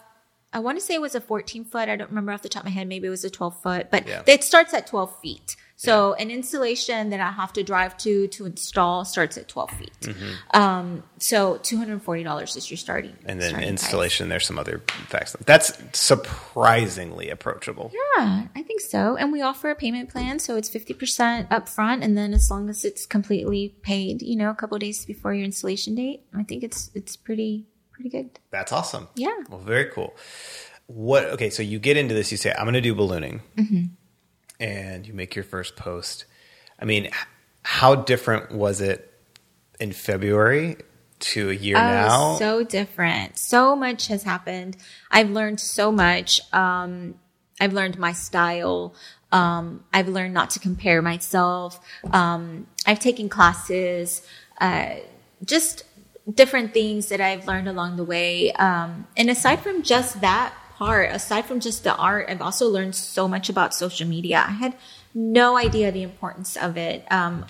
[0.53, 1.88] I want to say it was a 14 foot.
[1.88, 2.88] I don't remember off the top of my head.
[2.88, 4.23] Maybe it was a 12 foot, but Yeah.
[4.27, 5.57] it starts at 12 feet.
[5.78, 10.08] So an installation that I have to drive to to install starts at 12 feet.
[10.54, 13.10] Um, so $240 is your starting.
[13.12, 13.28] Mm-hmm.
[13.30, 13.70] And then starting price.
[13.70, 15.36] installation, there's some other facts.
[15.44, 17.92] That's surprisingly approachable.
[17.92, 19.16] Yeah, I think so.
[19.16, 22.68] And we offer a payment plan, so it's fifty percent upfront, and then as long
[22.70, 26.42] as it's completely paid, you know, a couple of days before your installation date, I
[26.42, 28.38] think it's it's pretty pretty good.
[28.50, 29.08] That's awesome.
[29.14, 29.36] Yeah.
[29.50, 30.14] Well, very cool.
[30.86, 31.24] What?
[31.26, 32.30] Okay, so you get into this.
[32.30, 33.84] You say, "I'm going to do ballooning," Mm-hmm.
[34.61, 36.25] And you make your first post.
[36.81, 37.11] I mean,
[37.62, 39.12] how different was it
[39.81, 40.77] in February
[41.19, 42.35] to a year now?
[42.35, 43.38] Oh, so different.
[43.38, 44.77] So much has happened.
[45.11, 46.40] I've learned so much.
[46.53, 47.14] Um,
[47.61, 48.95] I've learned my style.
[49.33, 51.81] Um, I've learned not to compare myself.
[52.12, 54.23] Um, I've taken classes,
[54.61, 54.97] uh,
[55.45, 55.83] just
[56.33, 58.53] different things that I've learned along the way.
[58.53, 62.94] Um, and aside from just that part, aside from just the art, I've also learned
[62.94, 64.44] so much about social media.
[64.46, 64.76] I had
[65.14, 67.04] no idea the importance of it.
[67.10, 67.46] Um,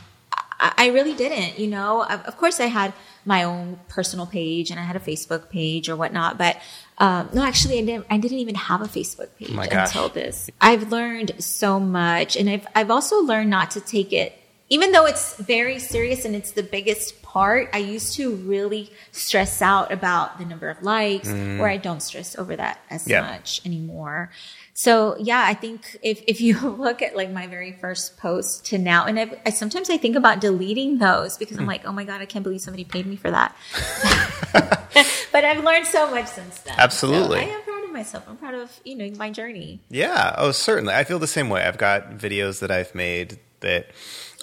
[0.58, 2.04] I I really didn't, you know.
[2.04, 2.92] Of of course, I had
[3.24, 6.56] my own personal page and I had a Facebook page or whatnot, but
[6.98, 8.06] um, no, actually, I didn't.
[8.08, 9.88] I didn't even have a Facebook page my gosh.
[9.88, 10.48] until this.
[10.60, 15.06] I've learned so much, and I've I've also learned not to take it, even though
[15.06, 17.68] it's very serious and it's the biggest part.
[17.72, 22.36] I used to really stress out about the number of likes, where I don't stress
[22.38, 23.10] over that as Mm.
[23.10, 23.20] Yeah.
[23.22, 24.30] much anymore.
[24.74, 28.78] So yeah, I think if, if you look at like my very first post to
[28.78, 31.56] now, and I've, I sometimes I think about deleting those because.
[31.58, 33.54] I'm like, oh my god, I can't believe somebody paid me for that.
[35.32, 36.74] but I've learned so much since then.
[36.78, 37.38] Absolutely.
[37.40, 38.24] So I am proud of myself.
[38.28, 39.80] I'm proud of you know my journey.
[39.90, 40.94] Yeah, oh, certainly.
[40.94, 41.62] I feel the same way.
[41.64, 43.86] I've got videos that I've made that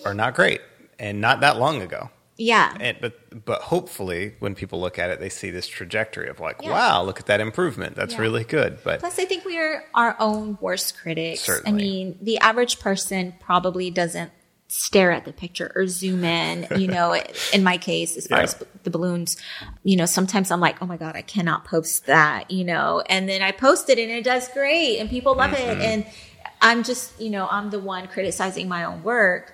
[0.06, 0.62] are not great
[1.00, 2.10] and not that long ago.
[2.36, 2.76] Yeah.
[2.80, 6.62] And, but but hopefully, when people look at it, they see this trajectory of like,
[6.64, 6.72] Yeah.
[6.72, 7.96] wow, look at that improvement.
[7.96, 8.22] That's Yeah.
[8.22, 8.80] really good.
[8.84, 11.42] But Plus, I think we are our own worst critics.
[11.42, 11.72] Certainly.
[11.72, 14.32] I mean, the average person probably doesn't
[14.68, 16.66] stare at the picture or zoom in.
[16.80, 17.16] You know,
[17.54, 18.46] in my case, as far Yeah.
[18.46, 19.38] as the balloons,
[19.84, 23.30] you know, sometimes I'm like, oh my God, I cannot post that, you know, and
[23.30, 25.82] then I post it and it does great and people love Mm-hmm.
[25.82, 25.86] it.
[25.86, 26.06] And
[26.64, 29.54] I'm just, you know, I'm the one criticizing my own work.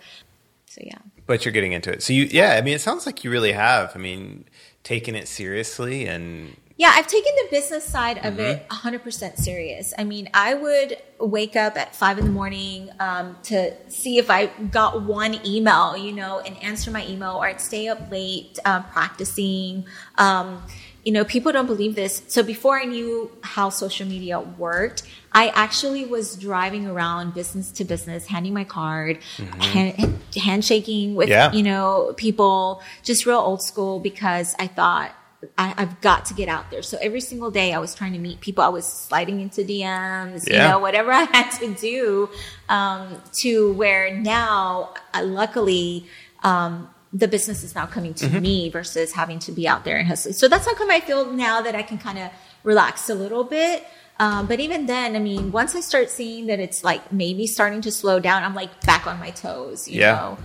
[0.70, 1.00] So, yeah.
[1.26, 2.04] but you're getting into it.
[2.04, 3.92] So you, yeah, I mean, it sounds like you really have.
[3.96, 4.46] I mean,
[4.84, 8.40] taken it seriously and Yeah, I've taken the business side of Mm-hmm.
[8.42, 9.94] it 100% serious.
[9.98, 14.30] I mean, I would wake up at five in the morning um, to see if
[14.30, 18.60] I got one email, you know, and answer my email, or I'd stay up late
[18.64, 19.86] uh, practicing.
[20.20, 20.64] Um,
[21.10, 22.22] you know, people don't believe this.
[22.28, 27.84] So before I knew how social media worked, I actually was driving around business to
[27.84, 29.18] business, handing my card,
[29.60, 31.32] hand, handshaking with, Mm-hmm.
[31.32, 31.52] Yeah.
[31.58, 35.10] you know, people, just real old school because I thought
[35.58, 36.84] I, I've got to get out there.
[36.84, 38.64] So every single day I was trying to meet people.
[38.64, 42.30] I was sliding into DMs, you know, whatever I had to do,
[42.68, 46.06] um, to where now, uh, luckily,
[46.44, 48.42] um, the business is now coming to Mm-hmm.
[48.42, 50.34] me versus having to be out there and hustling.
[50.34, 52.32] So that's how come I feel now that I can kind of
[52.64, 53.86] relax a little bit.
[54.20, 57.82] Um, but even then, I mean, once I start seeing that it's like maybe starting
[57.82, 60.14] to slow down, I'm like back on my toes, you Yeah.
[60.16, 60.38] know?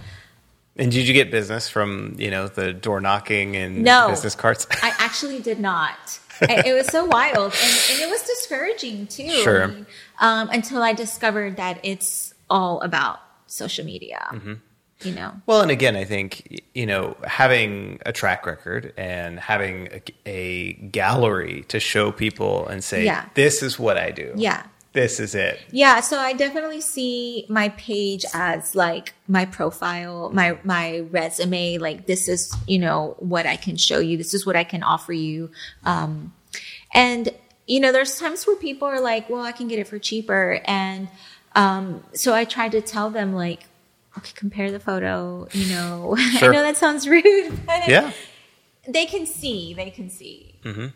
[0.77, 4.09] and did you get business from you know the door knocking and No.
[4.11, 4.67] business cards?
[4.83, 6.19] I actually did not.
[6.41, 9.29] it was so wild, and, and it was discouraging too.
[9.43, 9.65] Sure.
[9.65, 9.87] I mean,
[10.21, 14.27] um, until I discovered that it's all about social media.
[14.33, 14.55] Mm-hmm.
[15.05, 19.89] You know, Well, and again, I think you know having a track record and having
[19.93, 23.27] a, a gallery to show people and say, Yeah.
[23.35, 24.33] "This is what I do.
[24.37, 24.63] Yeah.
[24.93, 26.01] this is it." yeah.
[26.01, 31.79] So I definitely see my page as like my profile, my my resume.
[31.79, 34.17] Like this is you know what I can show you.
[34.17, 35.51] This is what I can offer you.
[35.85, 36.33] Um,
[36.93, 37.29] and
[37.67, 40.61] you know, there's times where people are like, "Well, I can get it for cheaper,"
[40.67, 41.09] and
[41.55, 43.67] um, so I tried to tell them like.
[44.19, 45.49] Okay, compare the photo.
[45.53, 46.51] You know, Sure.
[46.51, 48.13] I know that sounds rude, but Yeah.
[48.89, 49.75] they can see.
[49.75, 50.61] They can see.
[50.63, 50.87] Mm-hmm.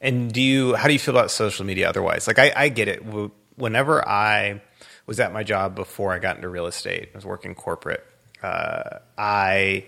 [0.00, 0.74] And do you?
[0.74, 1.88] How do you feel about social media?
[1.88, 3.02] Otherwise, like I, I get it.
[3.56, 4.62] Whenever I
[5.06, 8.02] was at my job before I got into real estate, I was working corporate.
[8.42, 9.84] Uh, I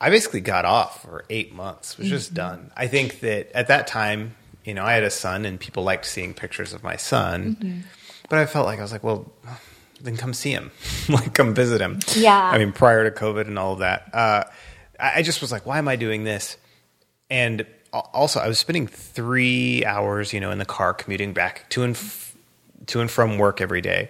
[0.00, 1.96] I basically got off for eight months.
[1.96, 2.36] Was just mm-hmm.
[2.36, 2.70] done.
[2.76, 6.04] I think that at that time, you know, I had a son, and people liked
[6.04, 7.56] seeing pictures of my son.
[7.56, 7.80] Mm-hmm.
[8.28, 9.32] But I felt like I was like, well,
[10.00, 10.70] then come see him,
[11.08, 11.98] like come visit him.
[12.16, 12.38] Yeah.
[12.38, 14.44] I mean, prior to COVID and all of that, uh,
[15.00, 16.56] I just was like, why am I doing this?
[17.30, 21.82] And also, I was spending three hours, you know, in the car commuting back to
[21.82, 22.36] and f-
[22.86, 24.08] to and from work every day,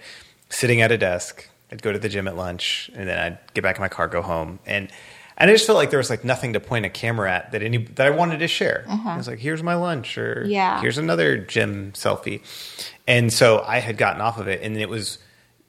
[0.51, 1.49] sitting at a desk.
[1.71, 4.09] I'd go to the gym at lunch, and then I'd get back in my car,
[4.09, 4.89] go home, and
[5.37, 7.63] and I just felt like there was like nothing to point a camera at that
[7.63, 8.85] any that I wanted to share.
[8.89, 10.81] I was like, here's my lunch, or Yeah.
[10.81, 12.41] here's another gym selfie,
[13.07, 15.19] and so I had gotten off of it, and it was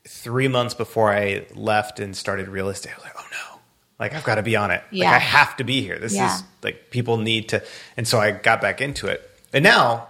[0.10, 2.94] three months before I left and started real estate.
[2.94, 3.60] I was like, oh no,
[4.00, 4.82] like I've got to be on it.
[4.92, 5.12] Like Yeah.
[5.12, 6.00] I have to be here.
[6.00, 6.36] This Yeah.
[6.36, 7.64] is like people need to,
[7.96, 9.22] and so I got back into it,
[9.54, 10.08] and now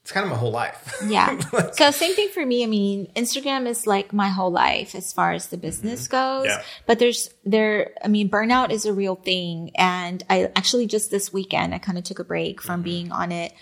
[0.00, 1.02] it's kind of my whole life.
[1.04, 1.40] Yeah.
[1.72, 2.62] so same thing for me.
[2.62, 6.44] I mean, Instagram is like my whole life as far as the business mm-hmm.
[6.44, 6.46] goes.
[6.46, 6.62] Yeah.
[6.86, 7.90] But there's there.
[8.04, 11.98] I mean, burnout is a real thing, and I actually just this weekend I kind
[11.98, 12.84] of took a break from mm-hmm.
[12.84, 13.52] being on it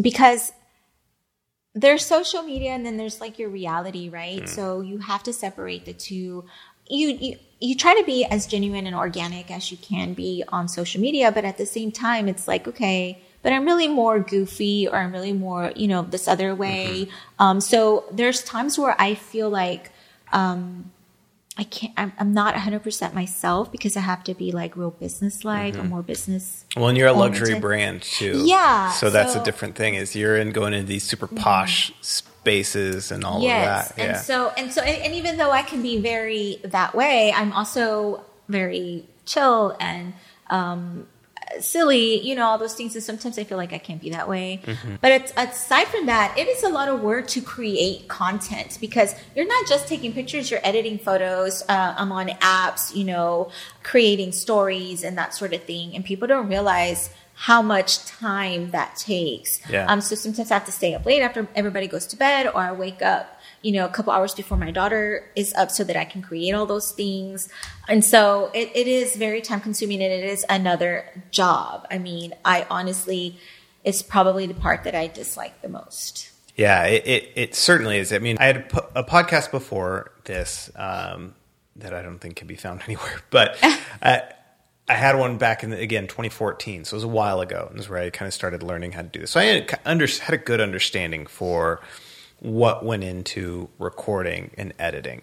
[0.00, 0.50] because
[1.74, 4.48] there's social media and then there's like your reality, right?
[4.48, 6.44] So you have to separate the two.
[6.88, 10.66] You, you you try to be as genuine and organic as you can be on
[10.66, 14.88] social media, but at the same time, it's like okay, but I'm really more goofy,
[14.88, 17.08] or I'm really more you know this other way.
[17.38, 19.92] Um, so there's times where I feel like
[20.32, 20.90] um,
[21.58, 21.92] I can't.
[21.96, 25.76] I'm, I'm not 100 percent myself because I have to be like real business like
[25.76, 27.62] or more business well, and you're a luxury Oriented.
[27.62, 28.42] brand too.
[28.46, 29.94] Yeah, So that's a different thing.
[29.94, 34.02] Is you're in going into these super posh spaces and all yes of that.
[34.02, 34.08] Yeah.
[34.10, 37.52] and so and so and, and even though i can be very that way i'm
[37.52, 40.14] also very chill and
[40.48, 41.06] um
[41.58, 44.28] silly you know all those things and sometimes i feel like i can't be that
[44.28, 44.96] way Mm-hmm.
[45.00, 49.14] but it's, aside from that it is a lot of work to create content because
[49.34, 53.50] you're not just taking pictures you're editing photos uh, i'm on apps you know
[53.82, 57.10] creating stories and that sort of thing and people don't realize
[57.48, 59.86] how much time that takes Yeah.
[59.90, 62.58] um, so sometimes I have to stay up late after everybody goes to bed, or
[62.58, 65.96] I wake up, you know, a couple hours before my daughter is up so that
[65.96, 67.48] I can create all those things.
[67.88, 71.86] And so it, it is very time consuming and it is another job.
[71.90, 73.38] I mean, I honestly,
[73.84, 76.30] it's probably the part that I dislike the most.
[76.56, 78.12] Yeah, it, it, it certainly is.
[78.12, 81.34] I mean, I had a, po- a podcast before this um,
[81.76, 83.56] that I don't think can be found anywhere, but
[84.02, 84.18] uh,
[84.90, 87.78] I had one back in the, again 2014, so it was a while ago, and
[87.78, 89.30] this is where I kind of started learning how to do this.
[89.30, 91.80] So I had, under, had a good understanding for
[92.40, 95.22] what went into recording and editing,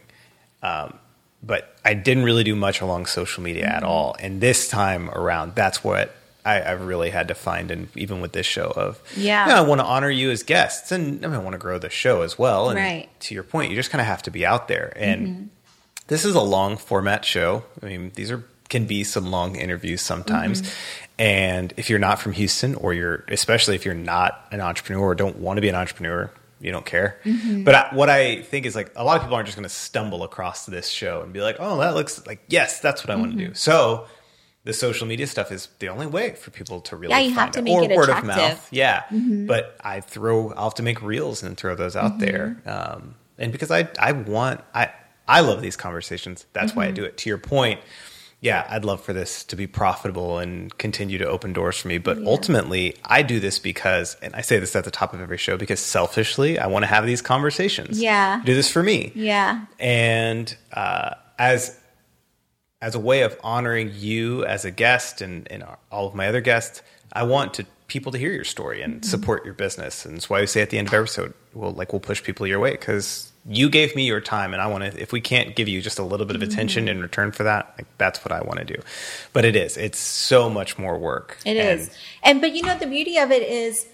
[0.63, 0.97] um,
[1.43, 3.75] but I didn't really do much along social media mm-hmm.
[3.75, 4.15] at all.
[4.21, 8.31] And this time around, that's what I, have really had to find, and even with
[8.31, 11.27] this show, of yeah, you know, I want to honor you as guests, and I,
[11.27, 12.69] mean, I want to grow the show as well.
[12.69, 13.09] And right.
[13.19, 15.43] to your point, you just kind of have to be out there, and mm-hmm.
[16.07, 17.65] this is a long format show.
[17.83, 20.61] I mean, these are can be some long interviews sometimes.
[20.61, 20.71] Mm-hmm.
[21.19, 25.15] And if you're not from Houston, or you're especially if you're not an entrepreneur or
[25.15, 27.19] don't want to be an entrepreneur, you don't care.
[27.23, 27.63] Mm-hmm.
[27.63, 29.73] But I, what I think is like a lot of people aren't just going to
[29.73, 33.13] stumble across this show and be like, "Oh, that looks like yes, that's what I
[33.13, 33.21] mm-hmm.
[33.21, 34.05] want to do." So
[34.63, 37.51] the social media stuff is the only way for people to really yeah, you have
[37.51, 38.29] to make or it word attractive.
[38.29, 38.67] of mouth.
[38.71, 39.45] Yeah, mm-hmm.
[39.45, 42.19] but I throw I'll have to make reels and throw those out mm-hmm.
[42.19, 44.91] there, um, and because I I want I
[45.27, 46.45] I love these conversations.
[46.53, 46.95] That's why I mm-hmm.
[46.95, 47.17] do it.
[47.17, 47.79] To your point
[48.39, 51.97] yeah, I'd love for this to be profitable and continue to open doors for me.
[51.97, 52.27] But yeah.
[52.27, 55.57] ultimately, I do this because, and I say this at the top of every show,
[55.57, 57.99] because selfishly, I want to have these conversations.
[57.99, 58.41] Yeah.
[58.45, 59.11] Do this for me.
[59.15, 59.65] Yeah.
[59.79, 61.79] And uh, as
[62.79, 66.41] as a way of honoring you as a guest and, and all of my other
[66.41, 69.03] guests, I want to people to hear your story and mm-hmm.
[69.03, 70.05] support your business.
[70.05, 72.23] And that's why we say at the end of every episode, we'll like we'll push
[72.23, 75.21] people your way because you gave me your time and I want to if we
[75.21, 76.97] can't give you just a little bit of attention mm-hmm.
[76.97, 78.81] in return for that like that's what I want to do
[79.33, 81.89] but it is it's so much more work It and, is,
[82.23, 83.87] and but you know the beauty of it is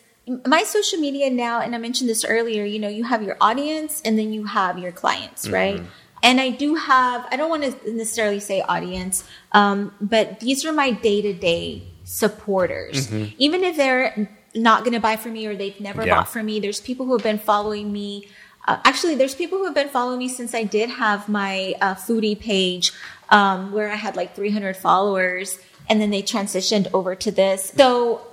[0.47, 4.01] my social media now and I mentioned this earlier you know you have your audience
[4.03, 5.53] and then you have your clients mm-hmm.
[5.53, 5.81] right
[6.23, 10.73] and I do have I don't want to necessarily say audience um, but these are
[10.73, 13.33] my day-to-day supporters mm-hmm.
[13.37, 16.15] even if they're not going to buy from me or they've never yeah.
[16.15, 18.27] bought from me there's people who have been following me
[18.65, 21.95] uh, actually, there's people who have been following me since I did have my uh,
[21.95, 22.93] foodie page,
[23.29, 27.73] um, where I had like 300 followers, and then they transitioned over to this.
[27.75, 28.25] So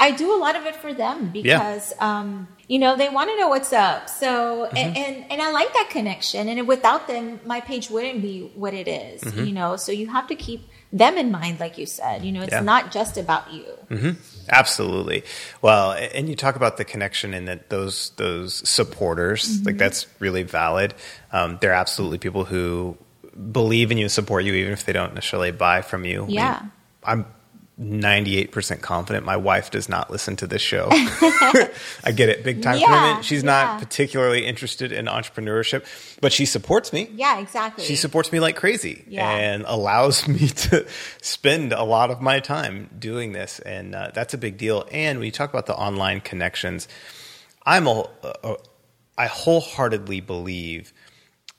[0.00, 2.18] I do a lot of it for them because, yeah.
[2.18, 4.08] um, you know, they want to know what's up.
[4.08, 4.76] So, mm-hmm.
[4.76, 6.48] and, and, and I like that connection.
[6.48, 9.44] And without them, my page wouldn't be what it is, mm-hmm.
[9.44, 9.76] you know.
[9.76, 12.24] So you have to keep them in mind, like you said.
[12.24, 12.60] You know, it's yeah.
[12.60, 13.66] not just about you.
[13.90, 14.10] Mm-hmm.
[14.50, 15.24] Absolutely.
[15.60, 19.66] Well, and you talk about the connection and that those those supporters, mm-hmm.
[19.66, 20.94] like that's really valid.
[21.32, 22.96] Um, they're absolutely people who
[23.52, 26.26] believe in you, and support you, even if they don't necessarily buy from you.
[26.28, 26.62] Yeah.
[27.02, 27.26] I I'm
[27.80, 30.88] 98% confident my wife does not listen to this show.
[30.90, 33.24] I get it, big time yeah, commitment.
[33.24, 33.50] She's yeah.
[33.52, 35.84] not particularly interested in entrepreneurship,
[36.20, 37.08] but she supports me.
[37.14, 37.84] Yeah, exactly.
[37.84, 39.30] She supports me like crazy yeah.
[39.30, 40.86] and allows me to
[41.22, 43.60] spend a lot of my time doing this.
[43.60, 44.84] And uh, that's a big deal.
[44.90, 46.88] And when you talk about the online connections,
[47.64, 48.56] I'm a, a
[49.16, 50.92] I wholeheartedly believe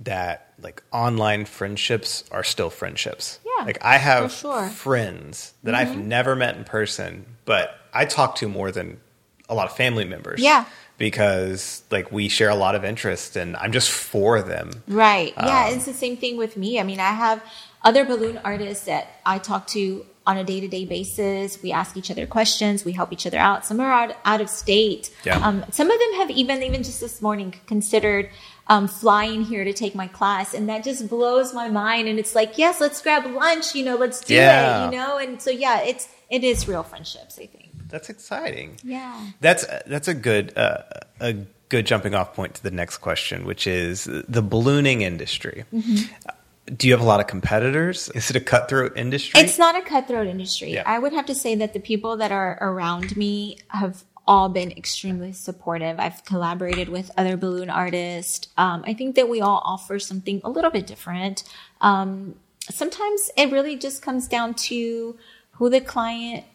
[0.01, 3.39] that like online friendships are still friendships.
[3.59, 3.65] Yeah.
[3.65, 4.67] Like I have sure.
[4.67, 5.91] friends that mm-hmm.
[5.91, 8.99] I've never met in person, but I talk to more than
[9.47, 10.41] a lot of family members.
[10.41, 10.65] Yeah.
[10.97, 14.83] Because like we share a lot of interest and I'm just for them.
[14.87, 15.33] Right.
[15.37, 16.79] Um, yeah, it's the same thing with me.
[16.79, 17.41] I mean, I have
[17.83, 21.61] other balloon artists that I talk to on a day to day basis.
[21.63, 22.83] We ask each other questions.
[22.83, 23.65] We help each other out.
[23.65, 25.09] Some are out, out of state.
[25.23, 25.37] Yeah.
[25.37, 28.29] Um, some of them have even, even just this morning considered
[28.69, 30.53] um, flying here to take my class.
[30.53, 32.07] And that just blows my mind.
[32.07, 34.83] And it's like, yes, let's grab lunch, you know, let's do yeah.
[34.83, 35.17] it, you know?
[35.17, 37.71] And so, yeah, it's, it is real friendships, I think.
[37.89, 38.77] That's exciting.
[38.83, 39.19] Yeah.
[39.41, 40.83] That's, that's a good, uh,
[41.19, 41.33] a
[41.69, 45.65] good jumping off point to the next question, which is the ballooning industry.
[45.73, 46.75] Mm-hmm.
[46.75, 48.09] Do you have a lot of competitors?
[48.13, 49.39] Is it a cutthroat industry?
[49.39, 50.71] It's not a cutthroat industry.
[50.73, 50.83] Yeah.
[50.85, 54.71] I would have to say that the people that are around me have all been
[54.71, 55.99] extremely supportive.
[55.99, 58.47] I've collaborated with other balloon artists.
[58.57, 61.43] Um, I think that we all offer something a little bit different.
[61.81, 62.35] Um,
[62.69, 65.17] sometimes it really just comes down to
[65.53, 66.45] who the client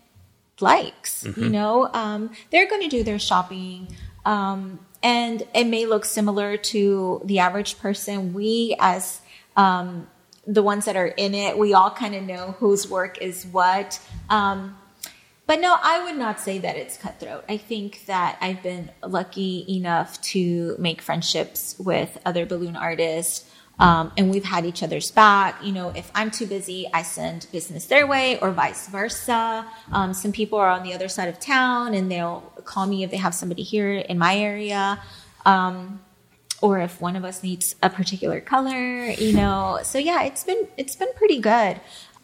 [0.60, 1.24] likes.
[1.24, 1.42] Mm-hmm.
[1.42, 3.88] You know, um, they're going to do their shopping.
[4.24, 8.34] Um, and it may look similar to the average person.
[8.34, 9.20] We, as
[9.56, 10.06] um,
[10.46, 13.98] the ones that are in it, we all kind of know whose work is what.
[14.30, 14.78] Um,
[15.46, 17.44] but no, I would not say that it's cutthroat.
[17.48, 23.50] I think that I've been lucky enough to make friendships with other balloon artists.
[23.78, 25.62] Um, and we've had each other's back.
[25.62, 29.66] You know, if I'm too busy, I send business their way or vice versa.
[29.92, 33.10] Um, some people are on the other side of town and they'll call me if
[33.10, 35.00] they have somebody here in my area.
[35.44, 36.00] Um,
[36.62, 39.80] or if one of us needs a particular color, you know.
[39.82, 41.80] So yeah, it's been, it's been pretty good.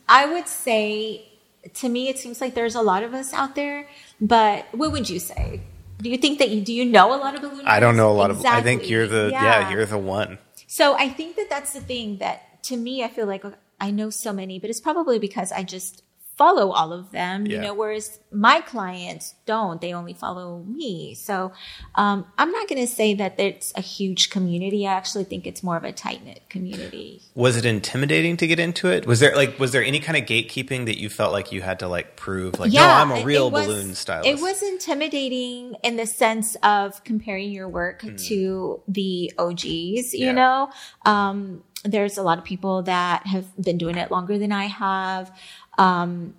[0.09, 1.30] I would say
[1.75, 3.87] to me, it seems like there's a lot of us out there.
[4.21, 5.61] But what would you say?
[6.01, 7.61] Do you think that you do you know a lot of?
[7.65, 8.51] I don't know a lot exactly.
[8.51, 8.57] of.
[8.57, 9.43] I think you're the yeah.
[9.43, 9.71] yeah.
[9.71, 10.39] you're the one.
[10.67, 13.45] So I think that that's the thing that to me I feel like
[13.81, 16.03] I know so many, but it's probably because I just
[16.41, 19.79] follow all of them, you know, whereas my clients don't.
[19.83, 21.13] They only follow me.
[21.15, 21.53] So
[21.97, 24.87] um, I'm not going to say that it's a huge community.
[24.87, 27.21] I actually think it's more of a tight knit community.
[27.35, 29.07] Was it intimidating to get into it?
[29.07, 31.81] Was there like was there any kind of gatekeeping that you felt like you had
[31.81, 34.27] to like prove like no, I'm a real was- balloon stylist?
[34.31, 40.33] It was intimidating in the sense of comparing your work to the OGs, you Yeah.
[40.33, 40.71] know?
[41.05, 45.33] Um, there's a lot of people that have been doing it longer than I have.
[45.81, 46.35] Um,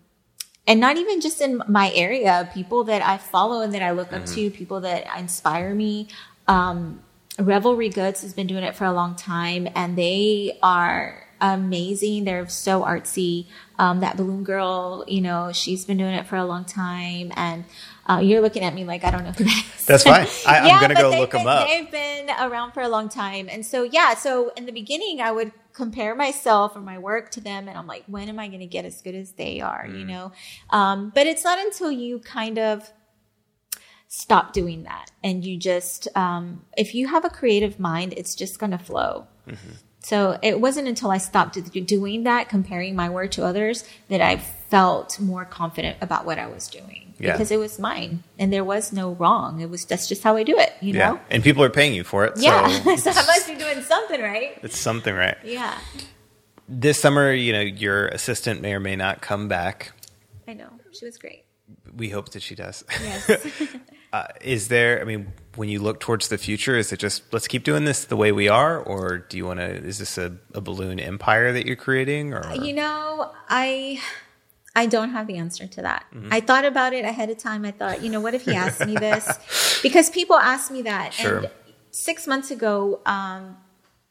[0.67, 4.13] and not even just in my area, people that I follow and that I look
[4.13, 6.07] up to, people that inspire me.
[6.47, 7.01] Um,
[7.39, 12.25] Revelry Goods has been doing it for a long time and they are amazing.
[12.25, 13.47] They're so artsy.
[13.79, 17.31] Um, that balloon girl, you know, she's been doing it for a long time.
[17.35, 17.65] And
[18.07, 19.85] uh, you're looking at me like I don't know who that is.
[19.85, 20.27] That's fine.
[20.47, 21.67] I- I'm gonna but go look been- up.
[21.67, 23.49] They've been around for a long time.
[23.49, 27.41] And so, yeah, so in the beginning, I would compare myself or my work to
[27.41, 27.67] them.
[27.67, 29.99] And I'm like, when am I going to get as good as they are, Mm.
[29.99, 30.31] you know?
[30.69, 32.91] Um, but it's not until you kind of
[34.07, 38.59] stop doing that and you just um, if you have a creative mind it's just
[38.59, 39.71] going to flow Mm-hmm.
[40.01, 41.57] so it wasn't until i stopped
[41.87, 46.45] doing that comparing my work to others that i felt more confident about what i
[46.45, 47.33] was doing Yeah.
[47.33, 50.43] because it was mine and there was no wrong it was that's just how i
[50.43, 52.33] do it you yeah, know and people are paying you for it.
[52.37, 55.37] yeah so so i must be doing something right it's something, right?
[55.43, 55.77] yeah
[56.67, 59.91] This summer, you know, your assistant may or may not come back.
[60.47, 61.43] i know she was great
[61.95, 62.83] We hope that she does.
[63.01, 63.29] yes
[64.13, 64.99] Uh, is there?
[64.99, 68.03] I mean, when you look towards the future, is it just let's keep doing this
[68.03, 69.67] the way we are, or do you want to?
[69.71, 74.01] Is this a, a balloon empire that you're creating, or You know, I
[74.75, 76.05] I don't have the answer to that.
[76.13, 76.29] Mm-hmm.
[76.31, 77.65] I thought about it ahead of time.
[77.65, 79.79] I thought, you know, what if he asked me this?
[79.83, 81.13] Because people ask me that.
[81.13, 81.39] Sure.
[81.39, 81.49] And
[81.91, 83.57] six months ago, um,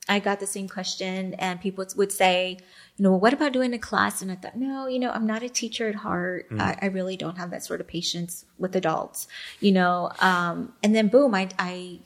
[0.08, 2.58] I got the same question, and people would say,
[2.96, 4.22] you know, what about doing a class?
[4.22, 6.50] And I thought, no, you know, I'm not a teacher at heart.
[6.50, 6.60] Mm.
[6.60, 9.28] I, I really don't have that sort of patience with adults,
[9.60, 10.10] you know.
[10.20, 12.00] Um, and then boom, I, I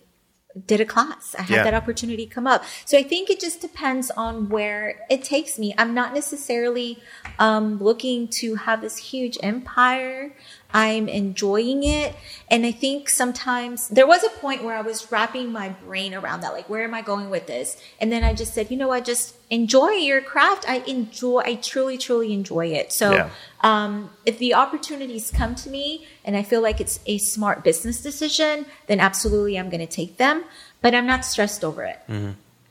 [0.67, 1.35] did a class.
[1.39, 1.65] I had Yeah.
[1.65, 2.65] that opportunity come up.
[2.85, 5.75] So I think it just depends on where it takes me.
[5.77, 7.03] I'm not necessarily
[7.39, 10.33] um, looking to have this huge empire.
[10.73, 12.15] I'm enjoying it.
[12.51, 16.41] And I think sometimes there was a point where I was wrapping my brain around
[16.43, 16.53] that.
[16.53, 17.77] Like, where am I going with this?
[18.01, 19.05] And then I just said, you know what?
[19.05, 20.63] Just enjoy your craft.
[20.69, 22.93] I enjoy, I truly, truly enjoy it.
[22.93, 23.31] So, Yeah.
[23.71, 28.01] um, if the opportunities come to me and I feel like it's a smart business
[28.03, 30.45] decision, then absolutely I'm going to take them.
[30.83, 31.99] But I'm not stressed over it.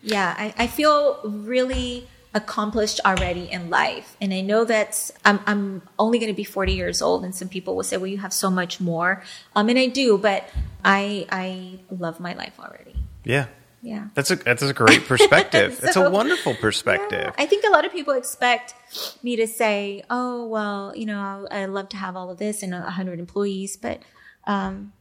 [0.02, 4.18] Yeah, I, I feel really accomplished already in life.
[4.22, 7.24] And I know that I'm, I'm only going to be 40 years old.
[7.24, 9.24] And some people will say, well, you have so much more.
[9.56, 10.44] Um, and I do, but
[10.84, 12.96] I, I love my life already.
[13.24, 13.46] yeah?
[13.84, 14.08] Yeah.
[14.14, 15.78] That's a that's a great perspective.
[15.84, 17.34] it's a wonderful perspective.
[17.38, 18.74] Yeah, I think a lot of people expect
[19.22, 22.74] me to say, "Oh, well, you know, I love to have all of this and
[22.74, 24.02] a hundred employees," but
[24.46, 24.94] um,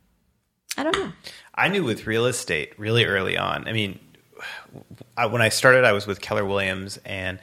[0.77, 1.13] I don't know.
[1.55, 3.69] I knew with real estate really early on.
[3.69, 4.01] I mean,
[5.17, 7.39] I, when I started, I was with Keller Williams, and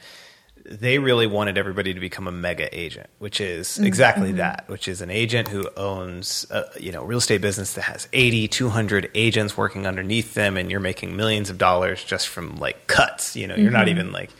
[0.70, 3.86] they really wanted everybody to become a mega agent, which is mm-hmm.
[3.86, 4.38] exactly mm-hmm.
[4.38, 8.06] that, which is an agent who owns, a, you know, real estate business that has
[8.12, 12.86] 80, 200 agents working underneath them, and you're making millions of dollars just from like
[12.86, 13.34] cuts.
[13.34, 13.98] You know, you're not mm-hmm.
[13.98, 14.30] even like,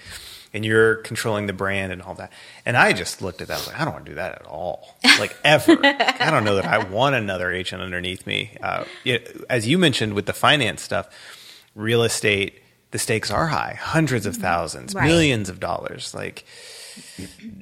[0.55, 2.33] and you're controlling the brand and all that.
[2.65, 4.41] And I just looked at that, I was like, I don't want to do that
[4.41, 5.79] at all, like ever.
[5.85, 8.57] I don't know that I want another agent underneath me.
[8.63, 9.19] Uh, you
[9.51, 11.09] as you mentioned with the finance stuff,
[11.75, 12.61] real estate,
[12.91, 15.07] the stakes are high, hundreds of thousands, Right.
[15.07, 16.15] millions of dollars.
[16.15, 16.45] Like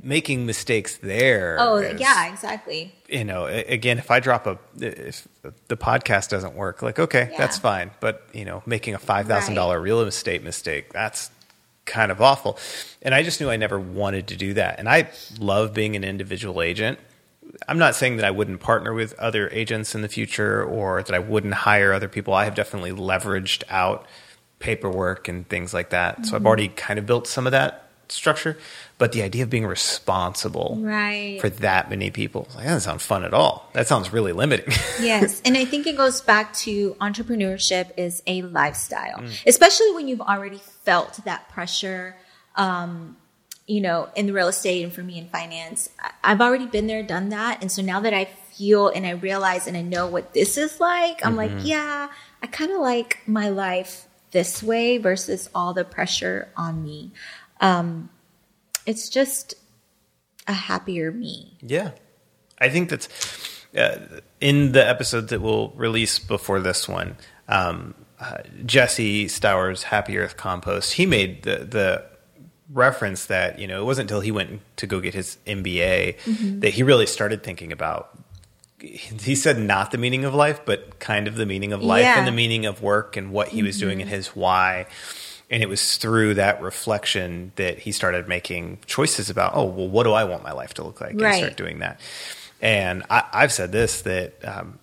[0.02, 1.56] making mistakes there.
[1.60, 2.94] Oh, is- yeah, exactly.
[3.08, 5.26] You know, again, if I drop a, if
[5.68, 7.38] the podcast doesn't work, like, okay, Yeah.
[7.38, 7.90] that's fine.
[8.00, 11.30] But, you know, making a $5,000 real estate mistake, that's
[11.84, 12.58] kind of awful.
[13.02, 14.78] And I just knew I never wanted to do that.
[14.78, 15.08] And I
[15.38, 16.98] love being an individual agent.
[17.66, 21.14] I'm not saying that I wouldn't partner with other agents in the future or that
[21.14, 22.34] I wouldn't hire other people.
[22.34, 24.06] I have definitely leveraged out
[24.58, 26.26] paperwork and things like that.
[26.26, 26.46] So I've mm-hmm.
[26.46, 28.56] already kind of built some of that structure.
[28.96, 31.38] But the idea of being responsible Right.
[31.40, 33.70] for that many people, like, that doesn't sound fun at all.
[33.74, 34.72] That sounds really limiting.
[35.00, 39.46] yes and i think it goes back to entrepreneurship is a lifestyle mm.
[39.46, 42.16] especially when you've already felt that pressure
[42.56, 43.16] um,
[43.66, 45.90] you know in the real estate and for me in finance
[46.24, 49.66] i've already been there done that and so now that i feel and i realize
[49.66, 51.66] and i know what this is like i'm like mm-hmm.
[51.66, 52.08] yeah
[52.42, 57.10] i kind of like my life this way versus all the pressure on me
[57.60, 58.08] um,
[58.86, 59.54] it's just
[60.46, 61.90] a happier me Yeah.
[62.60, 63.08] I think that's
[63.76, 67.16] uh, in the episode that we'll release before this one.
[67.48, 72.04] Um, uh, Jesse Stowers, Happy Earth Compost, he made the, the
[72.70, 76.70] reference that you know it wasn't until he went to go get his MBA that
[76.70, 78.10] he really started thinking about.
[79.22, 82.18] He said not the meaning of life, but kind of the meaning of life Yeah.
[82.18, 84.86] and the meaning of work and what he was doing and his why.
[85.50, 90.04] And it was through that reflection that he started making choices about, oh, well, what
[90.04, 91.12] do I want my life to look like?
[91.12, 92.00] And start doing that.
[92.60, 94.78] And I, I've said this that um,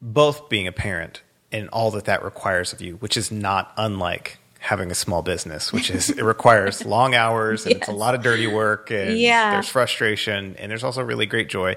[0.00, 4.38] both being a parent and all that that requires of you, which is not unlike
[4.60, 8.22] having a small business, which is it requires long hours and it's a lot of
[8.22, 9.52] dirty work and Yeah.
[9.52, 11.76] there's frustration and there's also really great joy.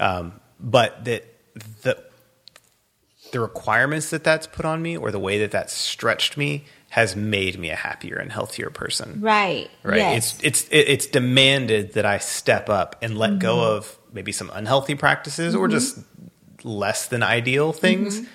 [0.00, 1.24] Um, but that
[1.82, 2.02] the
[3.32, 7.16] the requirements that that's put on me or the way that that's stretched me has
[7.16, 9.68] made me a happier and healthier person Right.
[9.82, 10.38] right Yes.
[10.42, 13.76] it's it's it's demanded that i step up and let go Mm-hmm.
[13.76, 15.98] of maybe some unhealthy practices or just
[16.62, 18.26] less than ideal things Mm-hmm.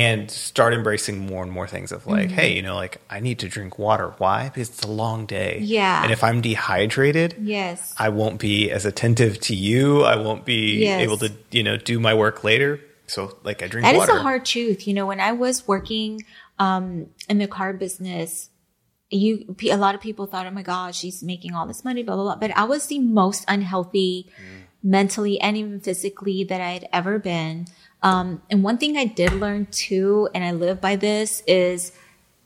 [0.00, 2.34] And start embracing more and more things of like Mm-hmm.
[2.40, 5.58] hey you know like i need to drink water why because it's a long day
[5.62, 6.02] Yeah.
[6.02, 7.94] and if i'm dehydrated yes.
[7.98, 11.00] i won't be as attentive to you i won't be Yes.
[11.04, 12.80] able to you know do my work later
[13.14, 13.98] so like i drink water.
[13.98, 14.80] That is a hard truth.
[14.88, 16.10] You know, when I was working
[16.58, 16.84] um,
[17.28, 18.48] in the car business,
[19.10, 22.14] you a lot of people thought, "Oh my gosh, she's making all this money," blah
[22.14, 22.36] blah blah.
[22.36, 24.30] But I was the most unhealthy,
[24.82, 27.66] mentally and even physically that I had ever been.
[28.02, 31.92] Um, and one thing I did learn too, and I live by this, is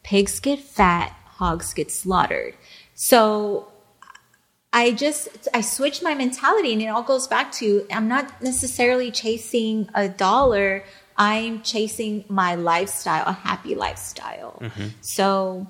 [0.02, 2.54] pigs get fat, hogs get slaughtered.
[2.94, 3.68] So
[4.72, 9.10] I just I switched my mentality and it all goes back to I'm not necessarily
[9.10, 10.84] chasing a dollar.
[11.16, 14.62] I'm chasing my lifestyle, a happy lifestyle.
[15.00, 15.66] So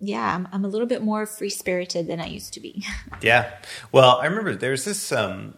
[0.00, 2.84] yeah, I'm, I'm a little bit more free spirited than I used to be.
[3.20, 3.50] Yeah.
[3.92, 5.54] Well, I remember there's this um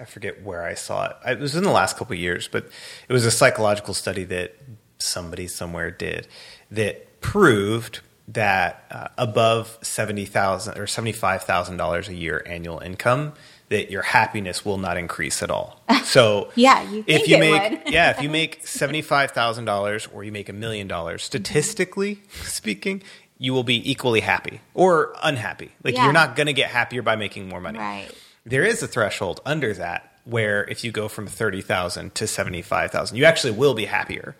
[0.00, 1.16] I forget where I saw it.
[1.26, 2.68] It was in the last couple of years, but
[3.08, 4.56] it was a psychological study that
[4.98, 6.26] somebody somewhere did
[6.70, 13.34] that proved that uh, above 70,000 or $75,000 a year annual income
[13.68, 15.80] that your happiness will not increase at all.
[16.04, 20.52] So Yeah, you if you make yeah, if you make $75,000 or you make a
[20.52, 23.02] million dollars, statistically speaking,
[23.38, 25.70] you will be equally happy or unhappy.
[25.82, 26.04] Like Yeah.
[26.04, 27.78] you're not going to get happier by making more money.
[27.78, 28.08] Right.
[28.46, 33.24] There is a threshold under that where if you go from 30,000 to 75,000, you
[33.24, 34.36] actually will be happier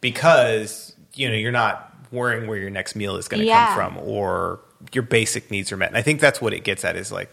[0.00, 3.74] because you know, you're not worrying where your next meal is going to Yeah.
[3.74, 4.60] come from or
[4.92, 5.88] your basic needs are met.
[5.88, 7.32] And I think that's what it gets at is like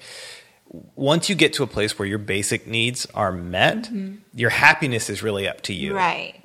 [0.95, 3.89] once you get to a place where your basic needs are met,
[4.33, 5.89] your happiness is really up to you.
[5.93, 5.97] Mm-hmm.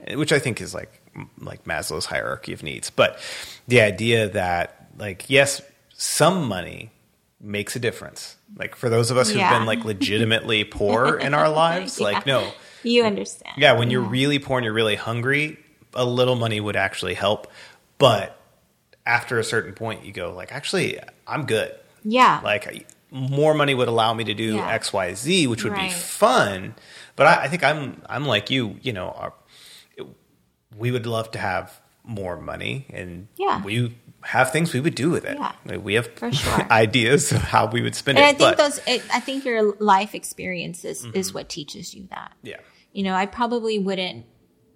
[0.08, 0.18] Right.
[0.18, 0.92] Which I think is like
[1.38, 2.90] like Maslow's hierarchy of needs.
[2.90, 3.18] But
[3.66, 5.62] the idea that like yes,
[5.96, 6.90] some money
[7.40, 8.36] makes a difference.
[8.56, 9.56] Like for those of us who've Yeah.
[9.58, 12.52] been like legitimately poor in our lives, like no.
[12.82, 13.54] You understand.
[13.58, 15.58] Yeah, when you're really poor and you're really hungry,
[15.94, 17.46] a little money would actually help.
[17.98, 18.36] But
[19.06, 21.72] after a certain point you go like actually I'm good
[22.04, 22.40] Yeah.
[22.44, 24.68] like more money would allow me to do Yeah.
[24.70, 26.74] X, Y, Z, which would be fun.
[27.16, 28.76] But I, I think I'm I'm like you.
[28.82, 29.32] You know, our,
[30.76, 33.62] we would love to have more money, and Yeah.
[33.62, 35.38] we have things we would do with it.
[35.38, 35.52] Yeah.
[35.64, 36.66] Like, we have sure.
[36.70, 38.34] ideas of how we would spend and it.
[38.34, 41.34] I think those it, I think your life experiences is mm-hmm.
[41.34, 42.32] what teaches you that.
[42.42, 42.58] yeah,
[42.92, 44.26] you know, I probably wouldn't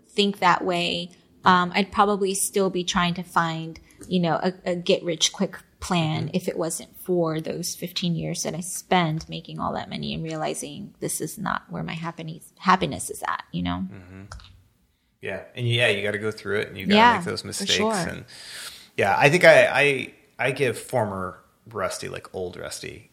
[0.09, 1.11] think that way.
[1.45, 3.78] Um, I'd probably still be trying to find,
[4.09, 6.36] you know, a, a get rich quick plan mm-hmm.
[6.36, 10.24] if it wasn't for those 15 years that I spend making all that money and
[10.24, 13.84] realizing this is not where my happiness happiness is at, you know?
[13.92, 14.22] Mm-hmm.
[15.20, 17.26] yeah, and yeah, you got to go through it, and you got to Yeah, make
[17.26, 17.92] those mistakes, sure.
[17.92, 18.24] and
[18.97, 21.38] yeah, I think I I I give former
[21.70, 23.11] Rusty, like old Rusty,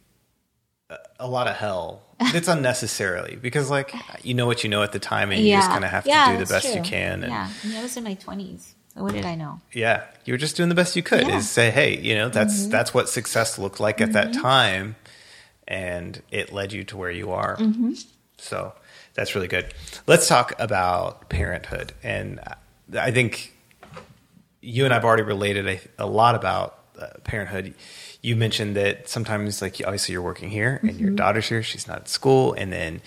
[0.89, 2.03] a, a lot of hell.
[2.33, 5.69] It's unnecessarily because like you know what you know at the time, and you just
[5.69, 8.15] kind of have to do the best you can, and yeah, I, was in my
[8.15, 8.73] 20s.
[8.93, 9.61] So what did I know?
[9.73, 11.27] yeah you were just doing the best you could Yeah.
[11.29, 11.37] Mm-hmm.
[11.37, 14.97] is say hey you know that's that's what success looked like at that time
[15.67, 17.93] and it led you to where you are Mm-hmm.
[18.37, 18.73] so
[19.13, 19.73] that's really good
[20.07, 22.39] let's talk about parenthood and
[22.99, 23.53] i think
[24.61, 27.73] you and i've already related a, a lot about uh, parenthood
[28.21, 30.99] you mentioned that sometimes like obviously you're working here and Mm-hmm.
[30.99, 33.01] your daughter's here she's not at school and then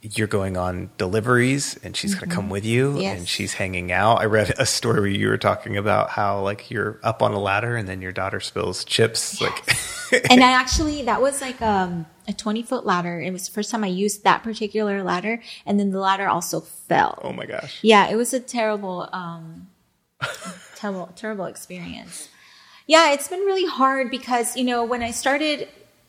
[0.00, 3.00] you're going on deliveries and she's going to come with you Mm-hmm.
[3.00, 3.18] Yes.
[3.18, 4.20] and she's hanging out.
[4.20, 7.38] I read a story where you were talking about how like you're up on a
[7.40, 9.40] ladder and then your daughter spills chips.
[9.40, 9.58] Like,
[10.30, 13.20] and I actually that was like um, a 20 foot ladder.
[13.20, 16.60] It was the first time I used that particular ladder, and then the ladder also
[16.60, 17.18] fell.
[17.24, 17.80] oh my gosh.
[17.82, 19.66] Yeah, it was a terrible, um,
[20.76, 22.28] terrible, terrible experience.
[22.86, 25.68] Yeah, it's been really hard because you know when I started,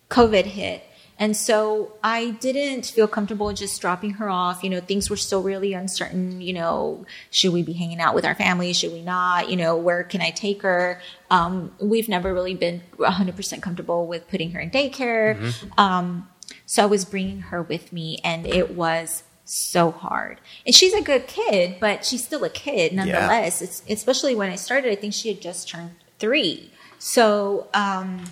[0.10, 0.84] COVID hit,
[1.20, 4.64] And so I didn't feel comfortable just dropping her off.
[4.64, 6.40] You know, things were still really uncertain.
[6.42, 8.72] You know, should we be hanging out with our family?
[8.74, 9.50] Should we not?
[9.50, 11.02] You know, where can I take her?
[11.30, 15.38] Um, we've never really been 100% comfortable with putting her in daycare.
[15.38, 15.80] Mm-hmm.
[15.80, 16.30] Um,
[16.66, 20.40] so I was bringing her with me, and it was so hard.
[20.66, 23.62] And she's a good kid, but she's still a kid nonetheless.
[23.62, 24.92] It's especially when I started.
[24.92, 26.72] I think she had just turned three.
[27.00, 28.26] So, um,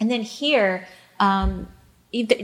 [0.00, 0.86] and then here,
[1.20, 1.68] um,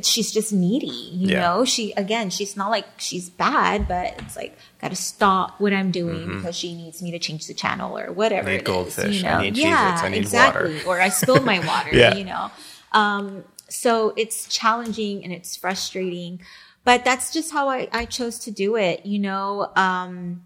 [0.03, 0.87] she's just needy.
[0.87, 1.41] You Yeah.
[1.41, 5.73] know, she again, she's not like she's bad, but it's like got to stop what
[5.73, 8.49] I'm doing because she needs me to change the channel or whatever.
[8.49, 8.57] Mm-hmm.
[8.59, 9.23] Need goldfish.
[9.23, 10.03] you I need yeah, Cheez-Its.
[10.05, 10.75] I need exactly.
[10.77, 10.89] water.
[10.89, 11.95] Or I spilled my water.
[11.95, 12.15] Yeah.
[12.15, 12.51] You know.
[12.93, 16.41] Um, so it's challenging and it's frustrating,
[16.91, 19.71] but that's just how I, I chose to do it, you know.
[19.77, 20.45] Um,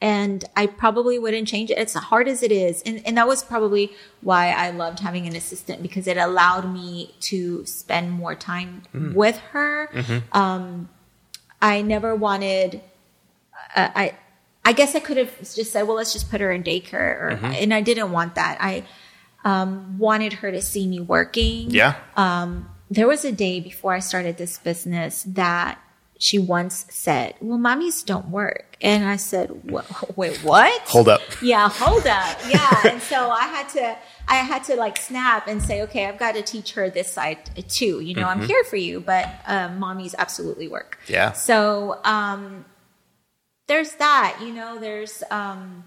[0.00, 1.78] and I probably wouldn't change it.
[1.78, 2.80] It's hard as it is.
[2.82, 7.16] And, and that was probably why I loved having an assistant because it allowed me
[7.22, 9.14] to spend more time Mm.
[9.14, 9.88] with her.
[9.92, 10.38] Mm-hmm.
[10.38, 10.88] Um,
[11.60, 12.80] I never wanted,
[13.74, 14.14] uh, I,
[14.64, 17.20] I guess I could have just said, well, let's just put her in daycare.
[17.20, 17.46] Or, Mm-hmm.
[17.46, 18.58] And I didn't want that.
[18.60, 18.84] I
[19.44, 21.72] um, wanted her to see me working.
[21.72, 21.96] Yeah.
[22.16, 25.78] Um, there was a day before I started this business that
[26.18, 29.82] she once said, "Well, mommies don't work," and I said, "Wha-
[30.16, 31.20] "Wait, what?" Hold up.
[31.42, 32.38] Yeah, hold up.
[32.48, 33.96] Yeah, and so I had to,
[34.28, 37.38] I had to like snap and say, "Okay, I've got to teach her this side
[37.68, 40.98] too." You know, I'm here for you, but uh, mommies absolutely work.
[41.08, 41.32] Yeah.
[41.32, 42.64] So um,
[43.66, 44.38] there's that.
[44.40, 45.84] You know, there's um,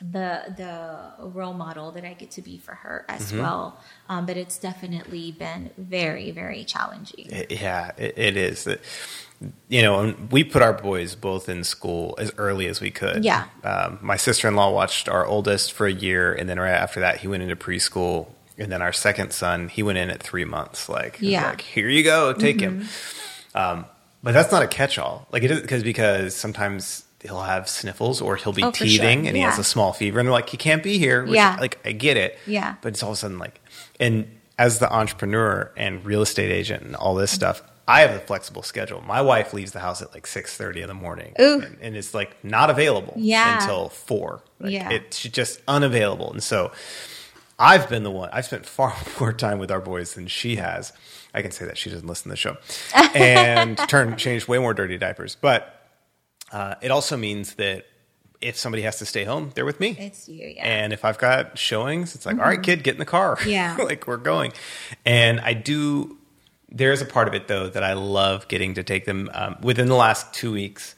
[0.00, 3.40] the the role model that I get to be for her as Mm-hmm.
[3.42, 3.80] well.
[4.08, 7.26] Um, but it's definitely been very very challenging.
[7.30, 8.66] It- yeah, it, it is.
[8.66, 8.80] It-
[9.68, 13.24] you know, and we put our boys both in school as early as we could.
[13.24, 13.44] Yeah.
[13.62, 16.98] Um, my sister in law watched our oldest for a year, and then right after
[16.98, 18.30] that, he went into preschool.
[18.58, 20.88] And then our second son, he went in at three months.
[20.88, 21.50] Like, Yeah.
[21.50, 22.88] like here you go, take him.
[23.54, 23.84] Um,
[24.24, 25.28] but that's not a catch-all.
[25.30, 28.86] Like it is because because sometimes he'll have sniffles or he'll be Oh, for sure.
[28.86, 31.22] teething and he has a small fever, and they're like, he can't be here.
[31.24, 31.56] Which, Yeah.
[31.60, 32.38] like I get it.
[32.46, 32.76] Yeah.
[32.80, 33.60] But it's all of a sudden like,
[33.98, 38.18] and as the entrepreneur and real estate agent and all this stuff, I have a
[38.18, 39.00] flexible schedule.
[39.00, 42.12] My wife leaves the house at like six thirty in the morning, and, and it's
[42.12, 43.60] like not available Yeah.
[43.60, 44.42] until four.
[44.60, 44.90] Like, Yeah.
[44.90, 46.70] it's just unavailable, and so
[47.58, 48.28] I've been the one.
[48.32, 50.92] I've spent far more time with our boys than she has.
[51.34, 52.56] I can say that she doesn't listen to the show,
[53.14, 55.36] and turn changed way more dirty diapers.
[55.40, 55.77] But
[56.52, 57.86] uh, it also means that
[58.40, 59.96] if somebody has to stay home, they're with me.
[59.98, 60.64] It's you, yeah.
[60.64, 63.36] And if I've got showings, it's like, all right, kid, get in the car.
[63.36, 63.48] Mm-hmm.
[63.50, 63.76] Yeah.
[63.78, 64.52] like we're going.
[65.04, 66.16] And I do,
[66.68, 69.56] there is a part of it though that I love getting to take them um,
[69.60, 70.94] within the last two weeks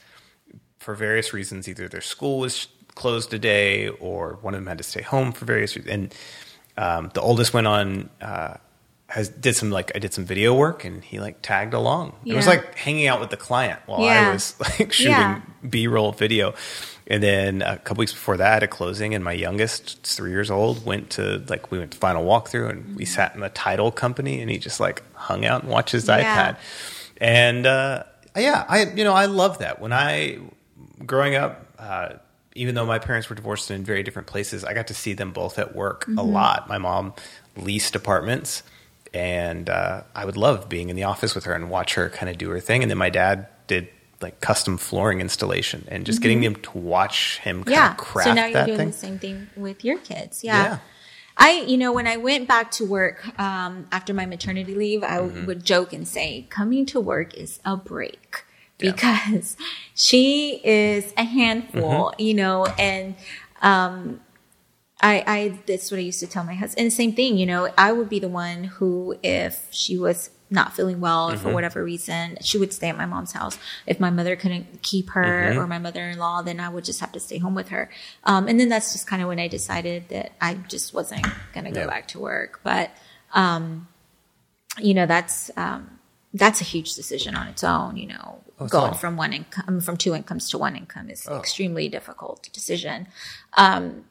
[0.77, 1.67] for various reasons.
[1.67, 5.31] Either their school was closed a day or one of them had to stay home
[5.31, 5.91] for various reasons.
[5.91, 6.15] And
[6.77, 8.57] um, the oldest went on, uh,
[9.11, 12.15] has did some like I did some video work and he like tagged along.
[12.25, 15.41] It was like hanging out with the client while I was like shooting Yeah.
[15.69, 16.53] B roll video.
[17.07, 20.85] And then a couple weeks before that, at closing, and my youngest, three years old,
[20.85, 24.39] went to like we went to final walkthrough, and we sat in the title company,
[24.41, 26.53] and he just like hung out and watched his Yeah.
[26.53, 26.57] iPad.
[27.17, 28.03] And uh,
[28.37, 29.81] yeah, I you know I love that.
[29.81, 30.39] When I
[31.05, 32.13] growing up, uh,
[32.55, 35.11] even though my parents were divorced and in very different places, I got to see
[35.13, 36.69] them both at work a lot.
[36.69, 37.13] My mom
[37.57, 38.63] leased apartments,
[39.13, 42.29] and uh, I would love being in the office with her and watch her kind
[42.29, 42.81] of do her thing.
[42.83, 43.89] And then my dad did
[44.21, 47.91] like custom flooring installation, and just getting them to watch him kind yeah.
[47.91, 48.87] of craft So now you're doing thing.
[48.91, 50.43] the same thing with your kids.
[50.43, 50.63] Yeah.
[50.63, 50.77] Yeah.
[51.37, 55.17] I, you know, when I went back to work um, after my maternity leave, I
[55.17, 55.45] Mm-hmm.
[55.47, 58.43] would joke and say, coming to work is a break
[58.79, 58.91] Yeah.
[58.91, 59.57] because
[59.95, 62.21] she is a handful, Mm-hmm.
[62.21, 63.15] you know, and
[63.63, 64.19] um,
[65.01, 66.83] I, I, that's what I used to tell my husband.
[66.85, 70.73] And same thing, you know, I would be the one who, if she was not
[70.75, 71.43] feeling well or Mm-hmm.
[71.43, 73.57] for whatever reason, she would stay at my mom's house.
[73.87, 75.59] If my mother couldn't keep her Mm-hmm.
[75.59, 77.89] or my mother-in-law, then I would just have to stay home with her.
[78.25, 81.65] Um, and then that's just kind of when I decided that I just wasn't going
[81.65, 81.87] to go Yeah.
[81.87, 82.59] back to work.
[82.63, 82.91] But,
[83.33, 83.87] um,
[84.77, 85.99] you know, that's, um,
[86.33, 89.97] that's a huge decision on its own, you know, Oh, going from one income, from
[89.97, 91.39] two incomes to one income is Oh.
[91.39, 93.07] extremely difficult decision.
[93.57, 94.05] Um,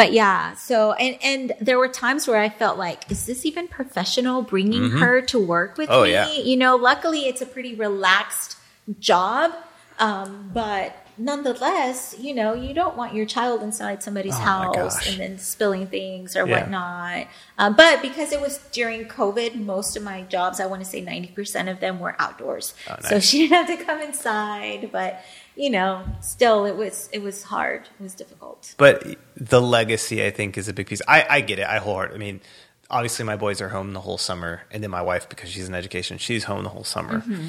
[0.00, 3.68] but yeah, so and and there were times where I felt like, is this even
[3.68, 4.42] professional?
[4.42, 6.30] Bringing her to work with Oh, me, yeah.
[6.32, 6.76] you know.
[6.76, 8.56] Luckily, it's a pretty relaxed
[8.98, 9.52] job,
[9.98, 15.20] um, but nonetheless, you know, you don't want your child inside somebody's Oh, house and
[15.20, 16.60] then spilling things or Yeah.
[16.60, 17.26] whatnot.
[17.58, 21.00] Uh, but because it was during COVID, most of my jobs, I want to say
[21.02, 24.88] ninety percent of them were outdoors, Oh, so she didn't have to come inside.
[24.92, 25.20] But
[25.60, 27.82] you know, still, it was it was hard.
[27.82, 28.74] It was difficult.
[28.78, 29.04] But
[29.36, 31.02] the legacy, I think, is a big piece.
[31.06, 31.66] I, I get it.
[31.66, 32.16] I wholeheartedly.
[32.16, 32.40] I mean,
[32.88, 35.74] obviously my boys are home the whole summer, and then my wife, because she's in
[35.74, 37.20] education, she's home the whole summer.
[37.20, 37.48] Mm-hmm.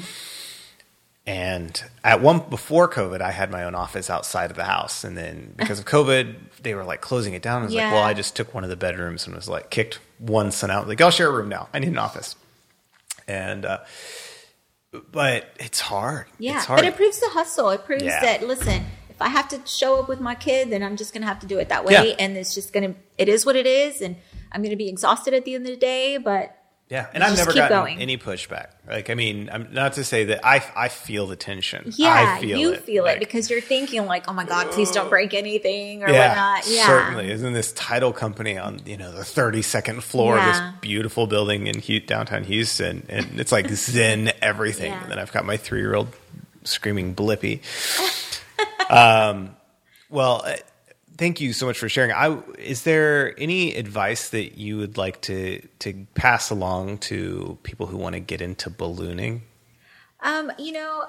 [1.26, 5.16] And at one before COVID, I had my own office outside of the house, and
[5.16, 7.62] then because of COVID, they were like closing it down.
[7.62, 10.00] I was like, well, I just took one of the bedrooms and was like kicked
[10.18, 10.86] one son out.
[10.86, 11.70] Like, I'll share a room now.
[11.72, 12.36] I need an office.
[13.26, 13.78] And uh,
[15.10, 16.26] but it's hard.
[16.38, 16.78] Yeah, it's hard.
[16.78, 17.70] but it proves the hustle.
[17.70, 18.20] It proves Yeah.
[18.20, 21.26] that listen, if I have to show up with my kid, then I'm just gonna
[21.26, 22.14] have to do it that way, Yeah.
[22.18, 22.94] and it's just gonna.
[23.18, 24.16] It is what it is, and
[24.52, 26.16] I'm gonna be exhausted at the end of the day.
[26.18, 26.56] But
[26.92, 28.02] Yeah, and I've never gotten going.
[28.02, 28.66] any pushback.
[28.86, 31.90] Like, I mean, I'm not to say that I I feel the tension.
[31.96, 32.82] yeah, I feel you it.
[32.82, 36.10] feel Like, it because you're thinking like, oh my god, please don't break anything or
[36.10, 36.70] yeah, whatnot.
[36.70, 37.30] Yeah, certainly.
[37.30, 41.80] Isn't this title company on you know the 32nd floor of this beautiful building in
[41.80, 44.92] Hu- downtown Houston, and it's like zen everything.
[44.92, 45.02] Yeah.
[45.02, 46.08] And then I've got my three year old
[46.64, 47.62] screaming Blippi.
[48.90, 49.56] um,
[50.10, 50.56] well, uh,
[51.16, 52.12] thank you so much for sharing.
[52.12, 57.86] I is there any advice that you would like to to pass along to people
[57.86, 59.42] who want to get into ballooning?
[60.20, 61.06] Um, you know,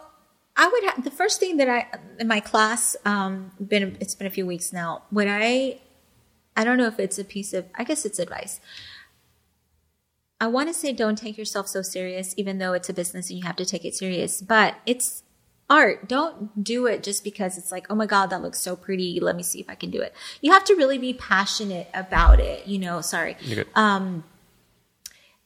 [0.55, 1.87] I would have the first thing that I
[2.19, 2.95] in my class.
[3.05, 5.03] Um, been it's been a few weeks now.
[5.09, 5.79] What I,
[6.55, 7.65] I don't know if it's a piece of.
[7.75, 8.59] I guess it's advice.
[10.39, 13.39] I want to say don't take yourself so serious, even though it's a business and
[13.39, 14.41] you have to take it serious.
[14.41, 15.22] But it's
[15.69, 16.07] art.
[16.07, 19.19] Don't do it just because it's like, oh my God, that looks so pretty.
[19.19, 20.13] Let me see if I can do it.
[20.41, 22.67] You have to really be passionate about it.
[22.67, 23.37] You know, sorry.
[23.41, 23.65] You're.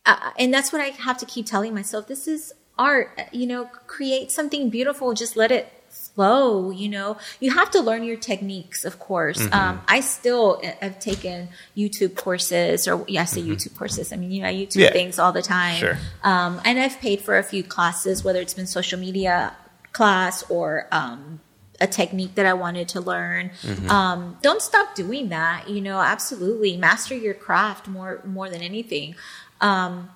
[0.05, 2.07] Uh, and that's what I have to keep telling myself.
[2.07, 3.19] This is art.
[3.31, 5.13] You know, create something beautiful.
[5.13, 6.69] Just let it flow.
[6.71, 9.39] You know, you have to learn your techniques, of course.
[9.39, 9.53] Mm-hmm.
[9.53, 14.13] Um, I still have taken YouTube courses, or yeah, I say YouTube courses.
[14.13, 14.79] I mean, you know, I YouTube Mm-hmm.
[14.79, 14.91] Yeah.
[14.91, 15.75] things all the time.
[15.75, 15.97] Sure.
[16.23, 19.55] Um, and I've paid for a few classes, whether it's been social media
[19.97, 21.39] class or um,
[21.81, 23.49] a technique that I wanted to learn.
[23.63, 23.89] Mm-hmm.
[23.89, 25.67] Um, don't stop doing that.
[25.67, 29.15] You know, absolutely master your craft more more than anything.
[29.59, 30.09] Um,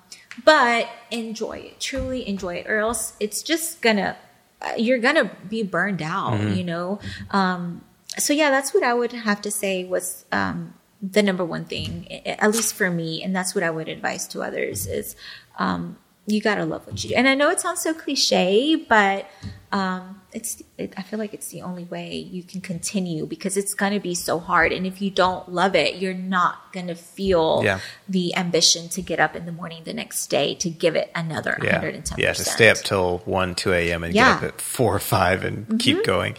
[0.44, 4.16] but enjoy it, truly enjoy it, or else it's just gonna
[4.60, 6.34] uh, you're gonna be burned out.
[6.34, 6.54] Mm-hmm.
[6.54, 7.00] You know.
[7.30, 7.84] Um,
[8.18, 12.06] so yeah, that's what I would have to say was um, the number one thing,
[12.26, 15.16] at least for me, and that's what I would advise to others is
[15.58, 15.96] um,
[16.26, 17.16] you gotta love what you do.
[17.16, 19.26] And I know it sounds so cliche, but
[19.72, 23.74] um, it's it, I feel like it's the only way you can continue because it's
[23.74, 24.70] gonna be so hard.
[24.72, 27.80] And if you don't love it, you're not gonna feel Yeah.
[28.08, 31.58] the ambition to get up in the morning the next day to give it another
[31.62, 32.18] Yeah, 110.
[32.18, 34.04] yeah, to stay up till one, two a.m.
[34.04, 34.34] and Yeah.
[34.34, 34.40] Mm-hmm.
[34.42, 36.36] get up at four or five and keep going.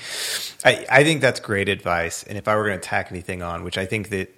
[0.64, 2.24] I, I think that's great advice.
[2.24, 4.34] And if I were going to tack anything on, which I think that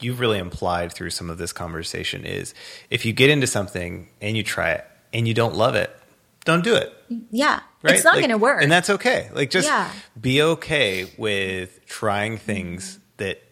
[0.00, 2.54] you've really implied through some of this conversation, is
[2.90, 5.94] if you get into something and you try it and you don't love it,
[6.44, 6.92] don't do it.
[7.30, 7.94] Yeah, Right?
[7.94, 8.62] it's not Like, gonna work.
[8.62, 9.30] and that's okay.
[9.32, 9.90] Like just Yeah.
[10.20, 13.42] be okay with trying things that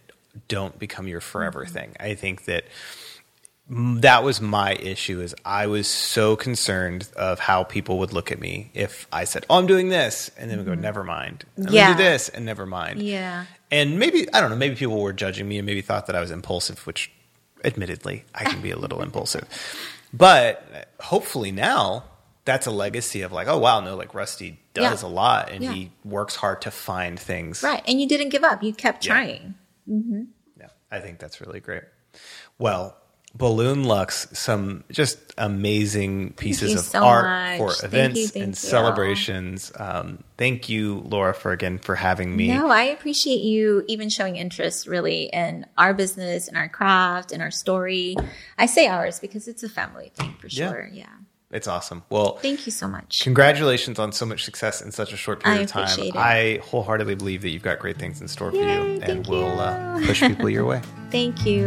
[0.48, 1.72] don't become your forever Mm-hmm.
[1.74, 1.96] thing.
[2.00, 2.64] I think that
[3.70, 8.38] that was my issue is I was so concerned of how people would look at
[8.40, 11.64] me if I said, "Oh, I'm doing this," and then we go, "Never mind." I'm
[11.66, 11.74] Mm-hmm.
[11.74, 11.92] Yeah.
[11.96, 13.00] do this and never mind.
[13.00, 13.46] yeah.
[13.72, 14.56] And maybe I don't know.
[14.56, 17.10] Maybe people were judging me and maybe thought that I was impulsive, which,
[17.64, 19.48] admittedly, I can be a little impulsive.
[20.12, 22.04] But hopefully now
[22.44, 25.08] that's a legacy of like, oh wow, no, like Rusty does Yeah.
[25.08, 25.72] a lot and Yeah.
[25.72, 27.62] he works hard to find things.
[27.62, 28.62] Right, and you didn't give up.
[28.62, 29.12] You kept Yeah.
[29.14, 29.54] trying.
[29.88, 30.22] Mm-hmm.
[30.60, 31.84] Yeah, I think that's really great.
[32.58, 32.96] Well,
[33.34, 37.58] Balloon Luxe, some just amazing pieces of so art much.
[37.58, 38.56] for Thank events you, and you.
[38.56, 39.72] celebrations.
[39.76, 42.48] Um, thank you, Laura, for again for having me.
[42.48, 47.42] No, I appreciate you even showing interest really in our business and our craft and
[47.42, 48.16] our story.
[48.58, 50.90] I say ours because it's a family thing for sure.
[50.92, 51.06] Yeah.
[51.50, 52.02] It's awesome.
[52.08, 53.20] Well, Thank you so much.
[53.20, 56.00] Congratulations on so much success in such a short period of time.
[56.00, 56.16] it.
[56.16, 60.00] I wholeheartedly believe that you've got great things in store for you, and we'll uh,
[60.06, 60.80] push people your way.
[61.10, 61.66] Thank you.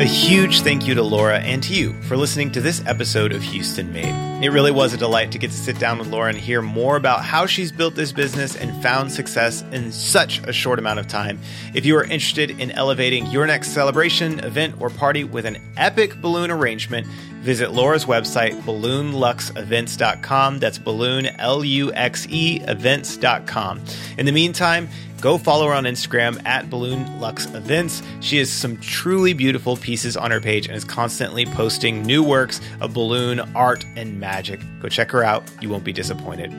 [0.00, 3.42] A huge thank you to Laura and to you for listening to this episode of
[3.42, 4.42] Houston Made.
[4.42, 6.96] It really was a delight to get to sit down with Laura and hear more
[6.96, 11.06] about how she's built this business and found success in such a short amount of
[11.06, 11.38] time.
[11.74, 16.18] If you are interested in elevating your next celebration, event, or party with an epic
[16.22, 17.06] balloon arrangement,
[17.40, 20.58] visit Laura's website, balloonluxevents.com.
[20.58, 23.80] That's balloon, L U X E, events.com.
[24.18, 24.88] In the meantime,
[25.20, 28.02] Go follow her on Instagram at Balloon Luxe Events.
[28.20, 32.58] She has some truly beautiful pieces on her page and is constantly posting new works
[32.80, 34.60] of balloon art and magic.
[34.80, 35.44] Go check her out.
[35.60, 36.50] You won't be disappointed.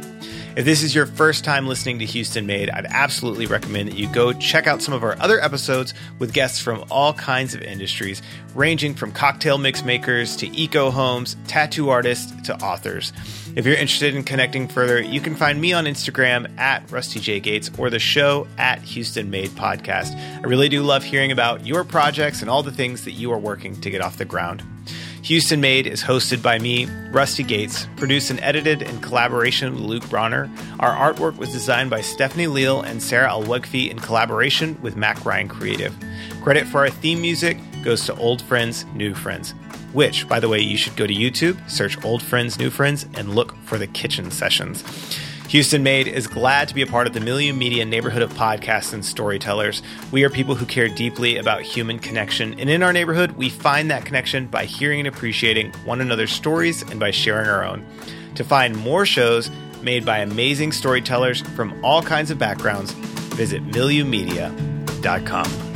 [0.54, 4.12] If this is your first time listening to Houston Made, I'd absolutely recommend that you
[4.12, 8.22] go check out some of our other episodes with guests from all kinds of industries,
[8.54, 13.14] ranging from cocktail mix makers to eco homes, tattoo artists to authors.
[13.56, 17.40] If you're interested in connecting further, you can find me on Instagram at Rusty J.
[17.40, 20.18] Gates or the show at Houston Made Podcast.
[20.18, 23.40] I really do love hearing about your projects and all the things that you are
[23.40, 24.64] working to get off the ground.
[25.24, 30.10] Houston Made is hosted by me, Rusty Gates, produced and edited in collaboration with Luke
[30.10, 30.50] Bronner.
[30.80, 35.48] Our artwork was designed by Stephanie Leal and Sarah Alwegfi in collaboration with Mac Ryan
[35.48, 35.96] Creative.
[36.42, 39.52] Credit for our theme music goes to Old Friends, New Friends,
[39.94, 43.36] which, by the way, you should go to YouTube, search Old Friends, New Friends, and
[43.36, 44.84] look for the kitchen sessions.
[45.52, 48.94] Houston Made is glad to be a part of the Milieu Media neighborhood of podcasts
[48.94, 49.84] and storytellers.
[50.10, 53.92] We are people who care deeply about human connection, and in our neighborhood, we find
[53.92, 57.86] that connection by hearing and appreciating one another's stories and by sharing our own.
[58.36, 65.71] To find more shows made by amazing storytellers from all kinds of backgrounds, visit milieumedia.com.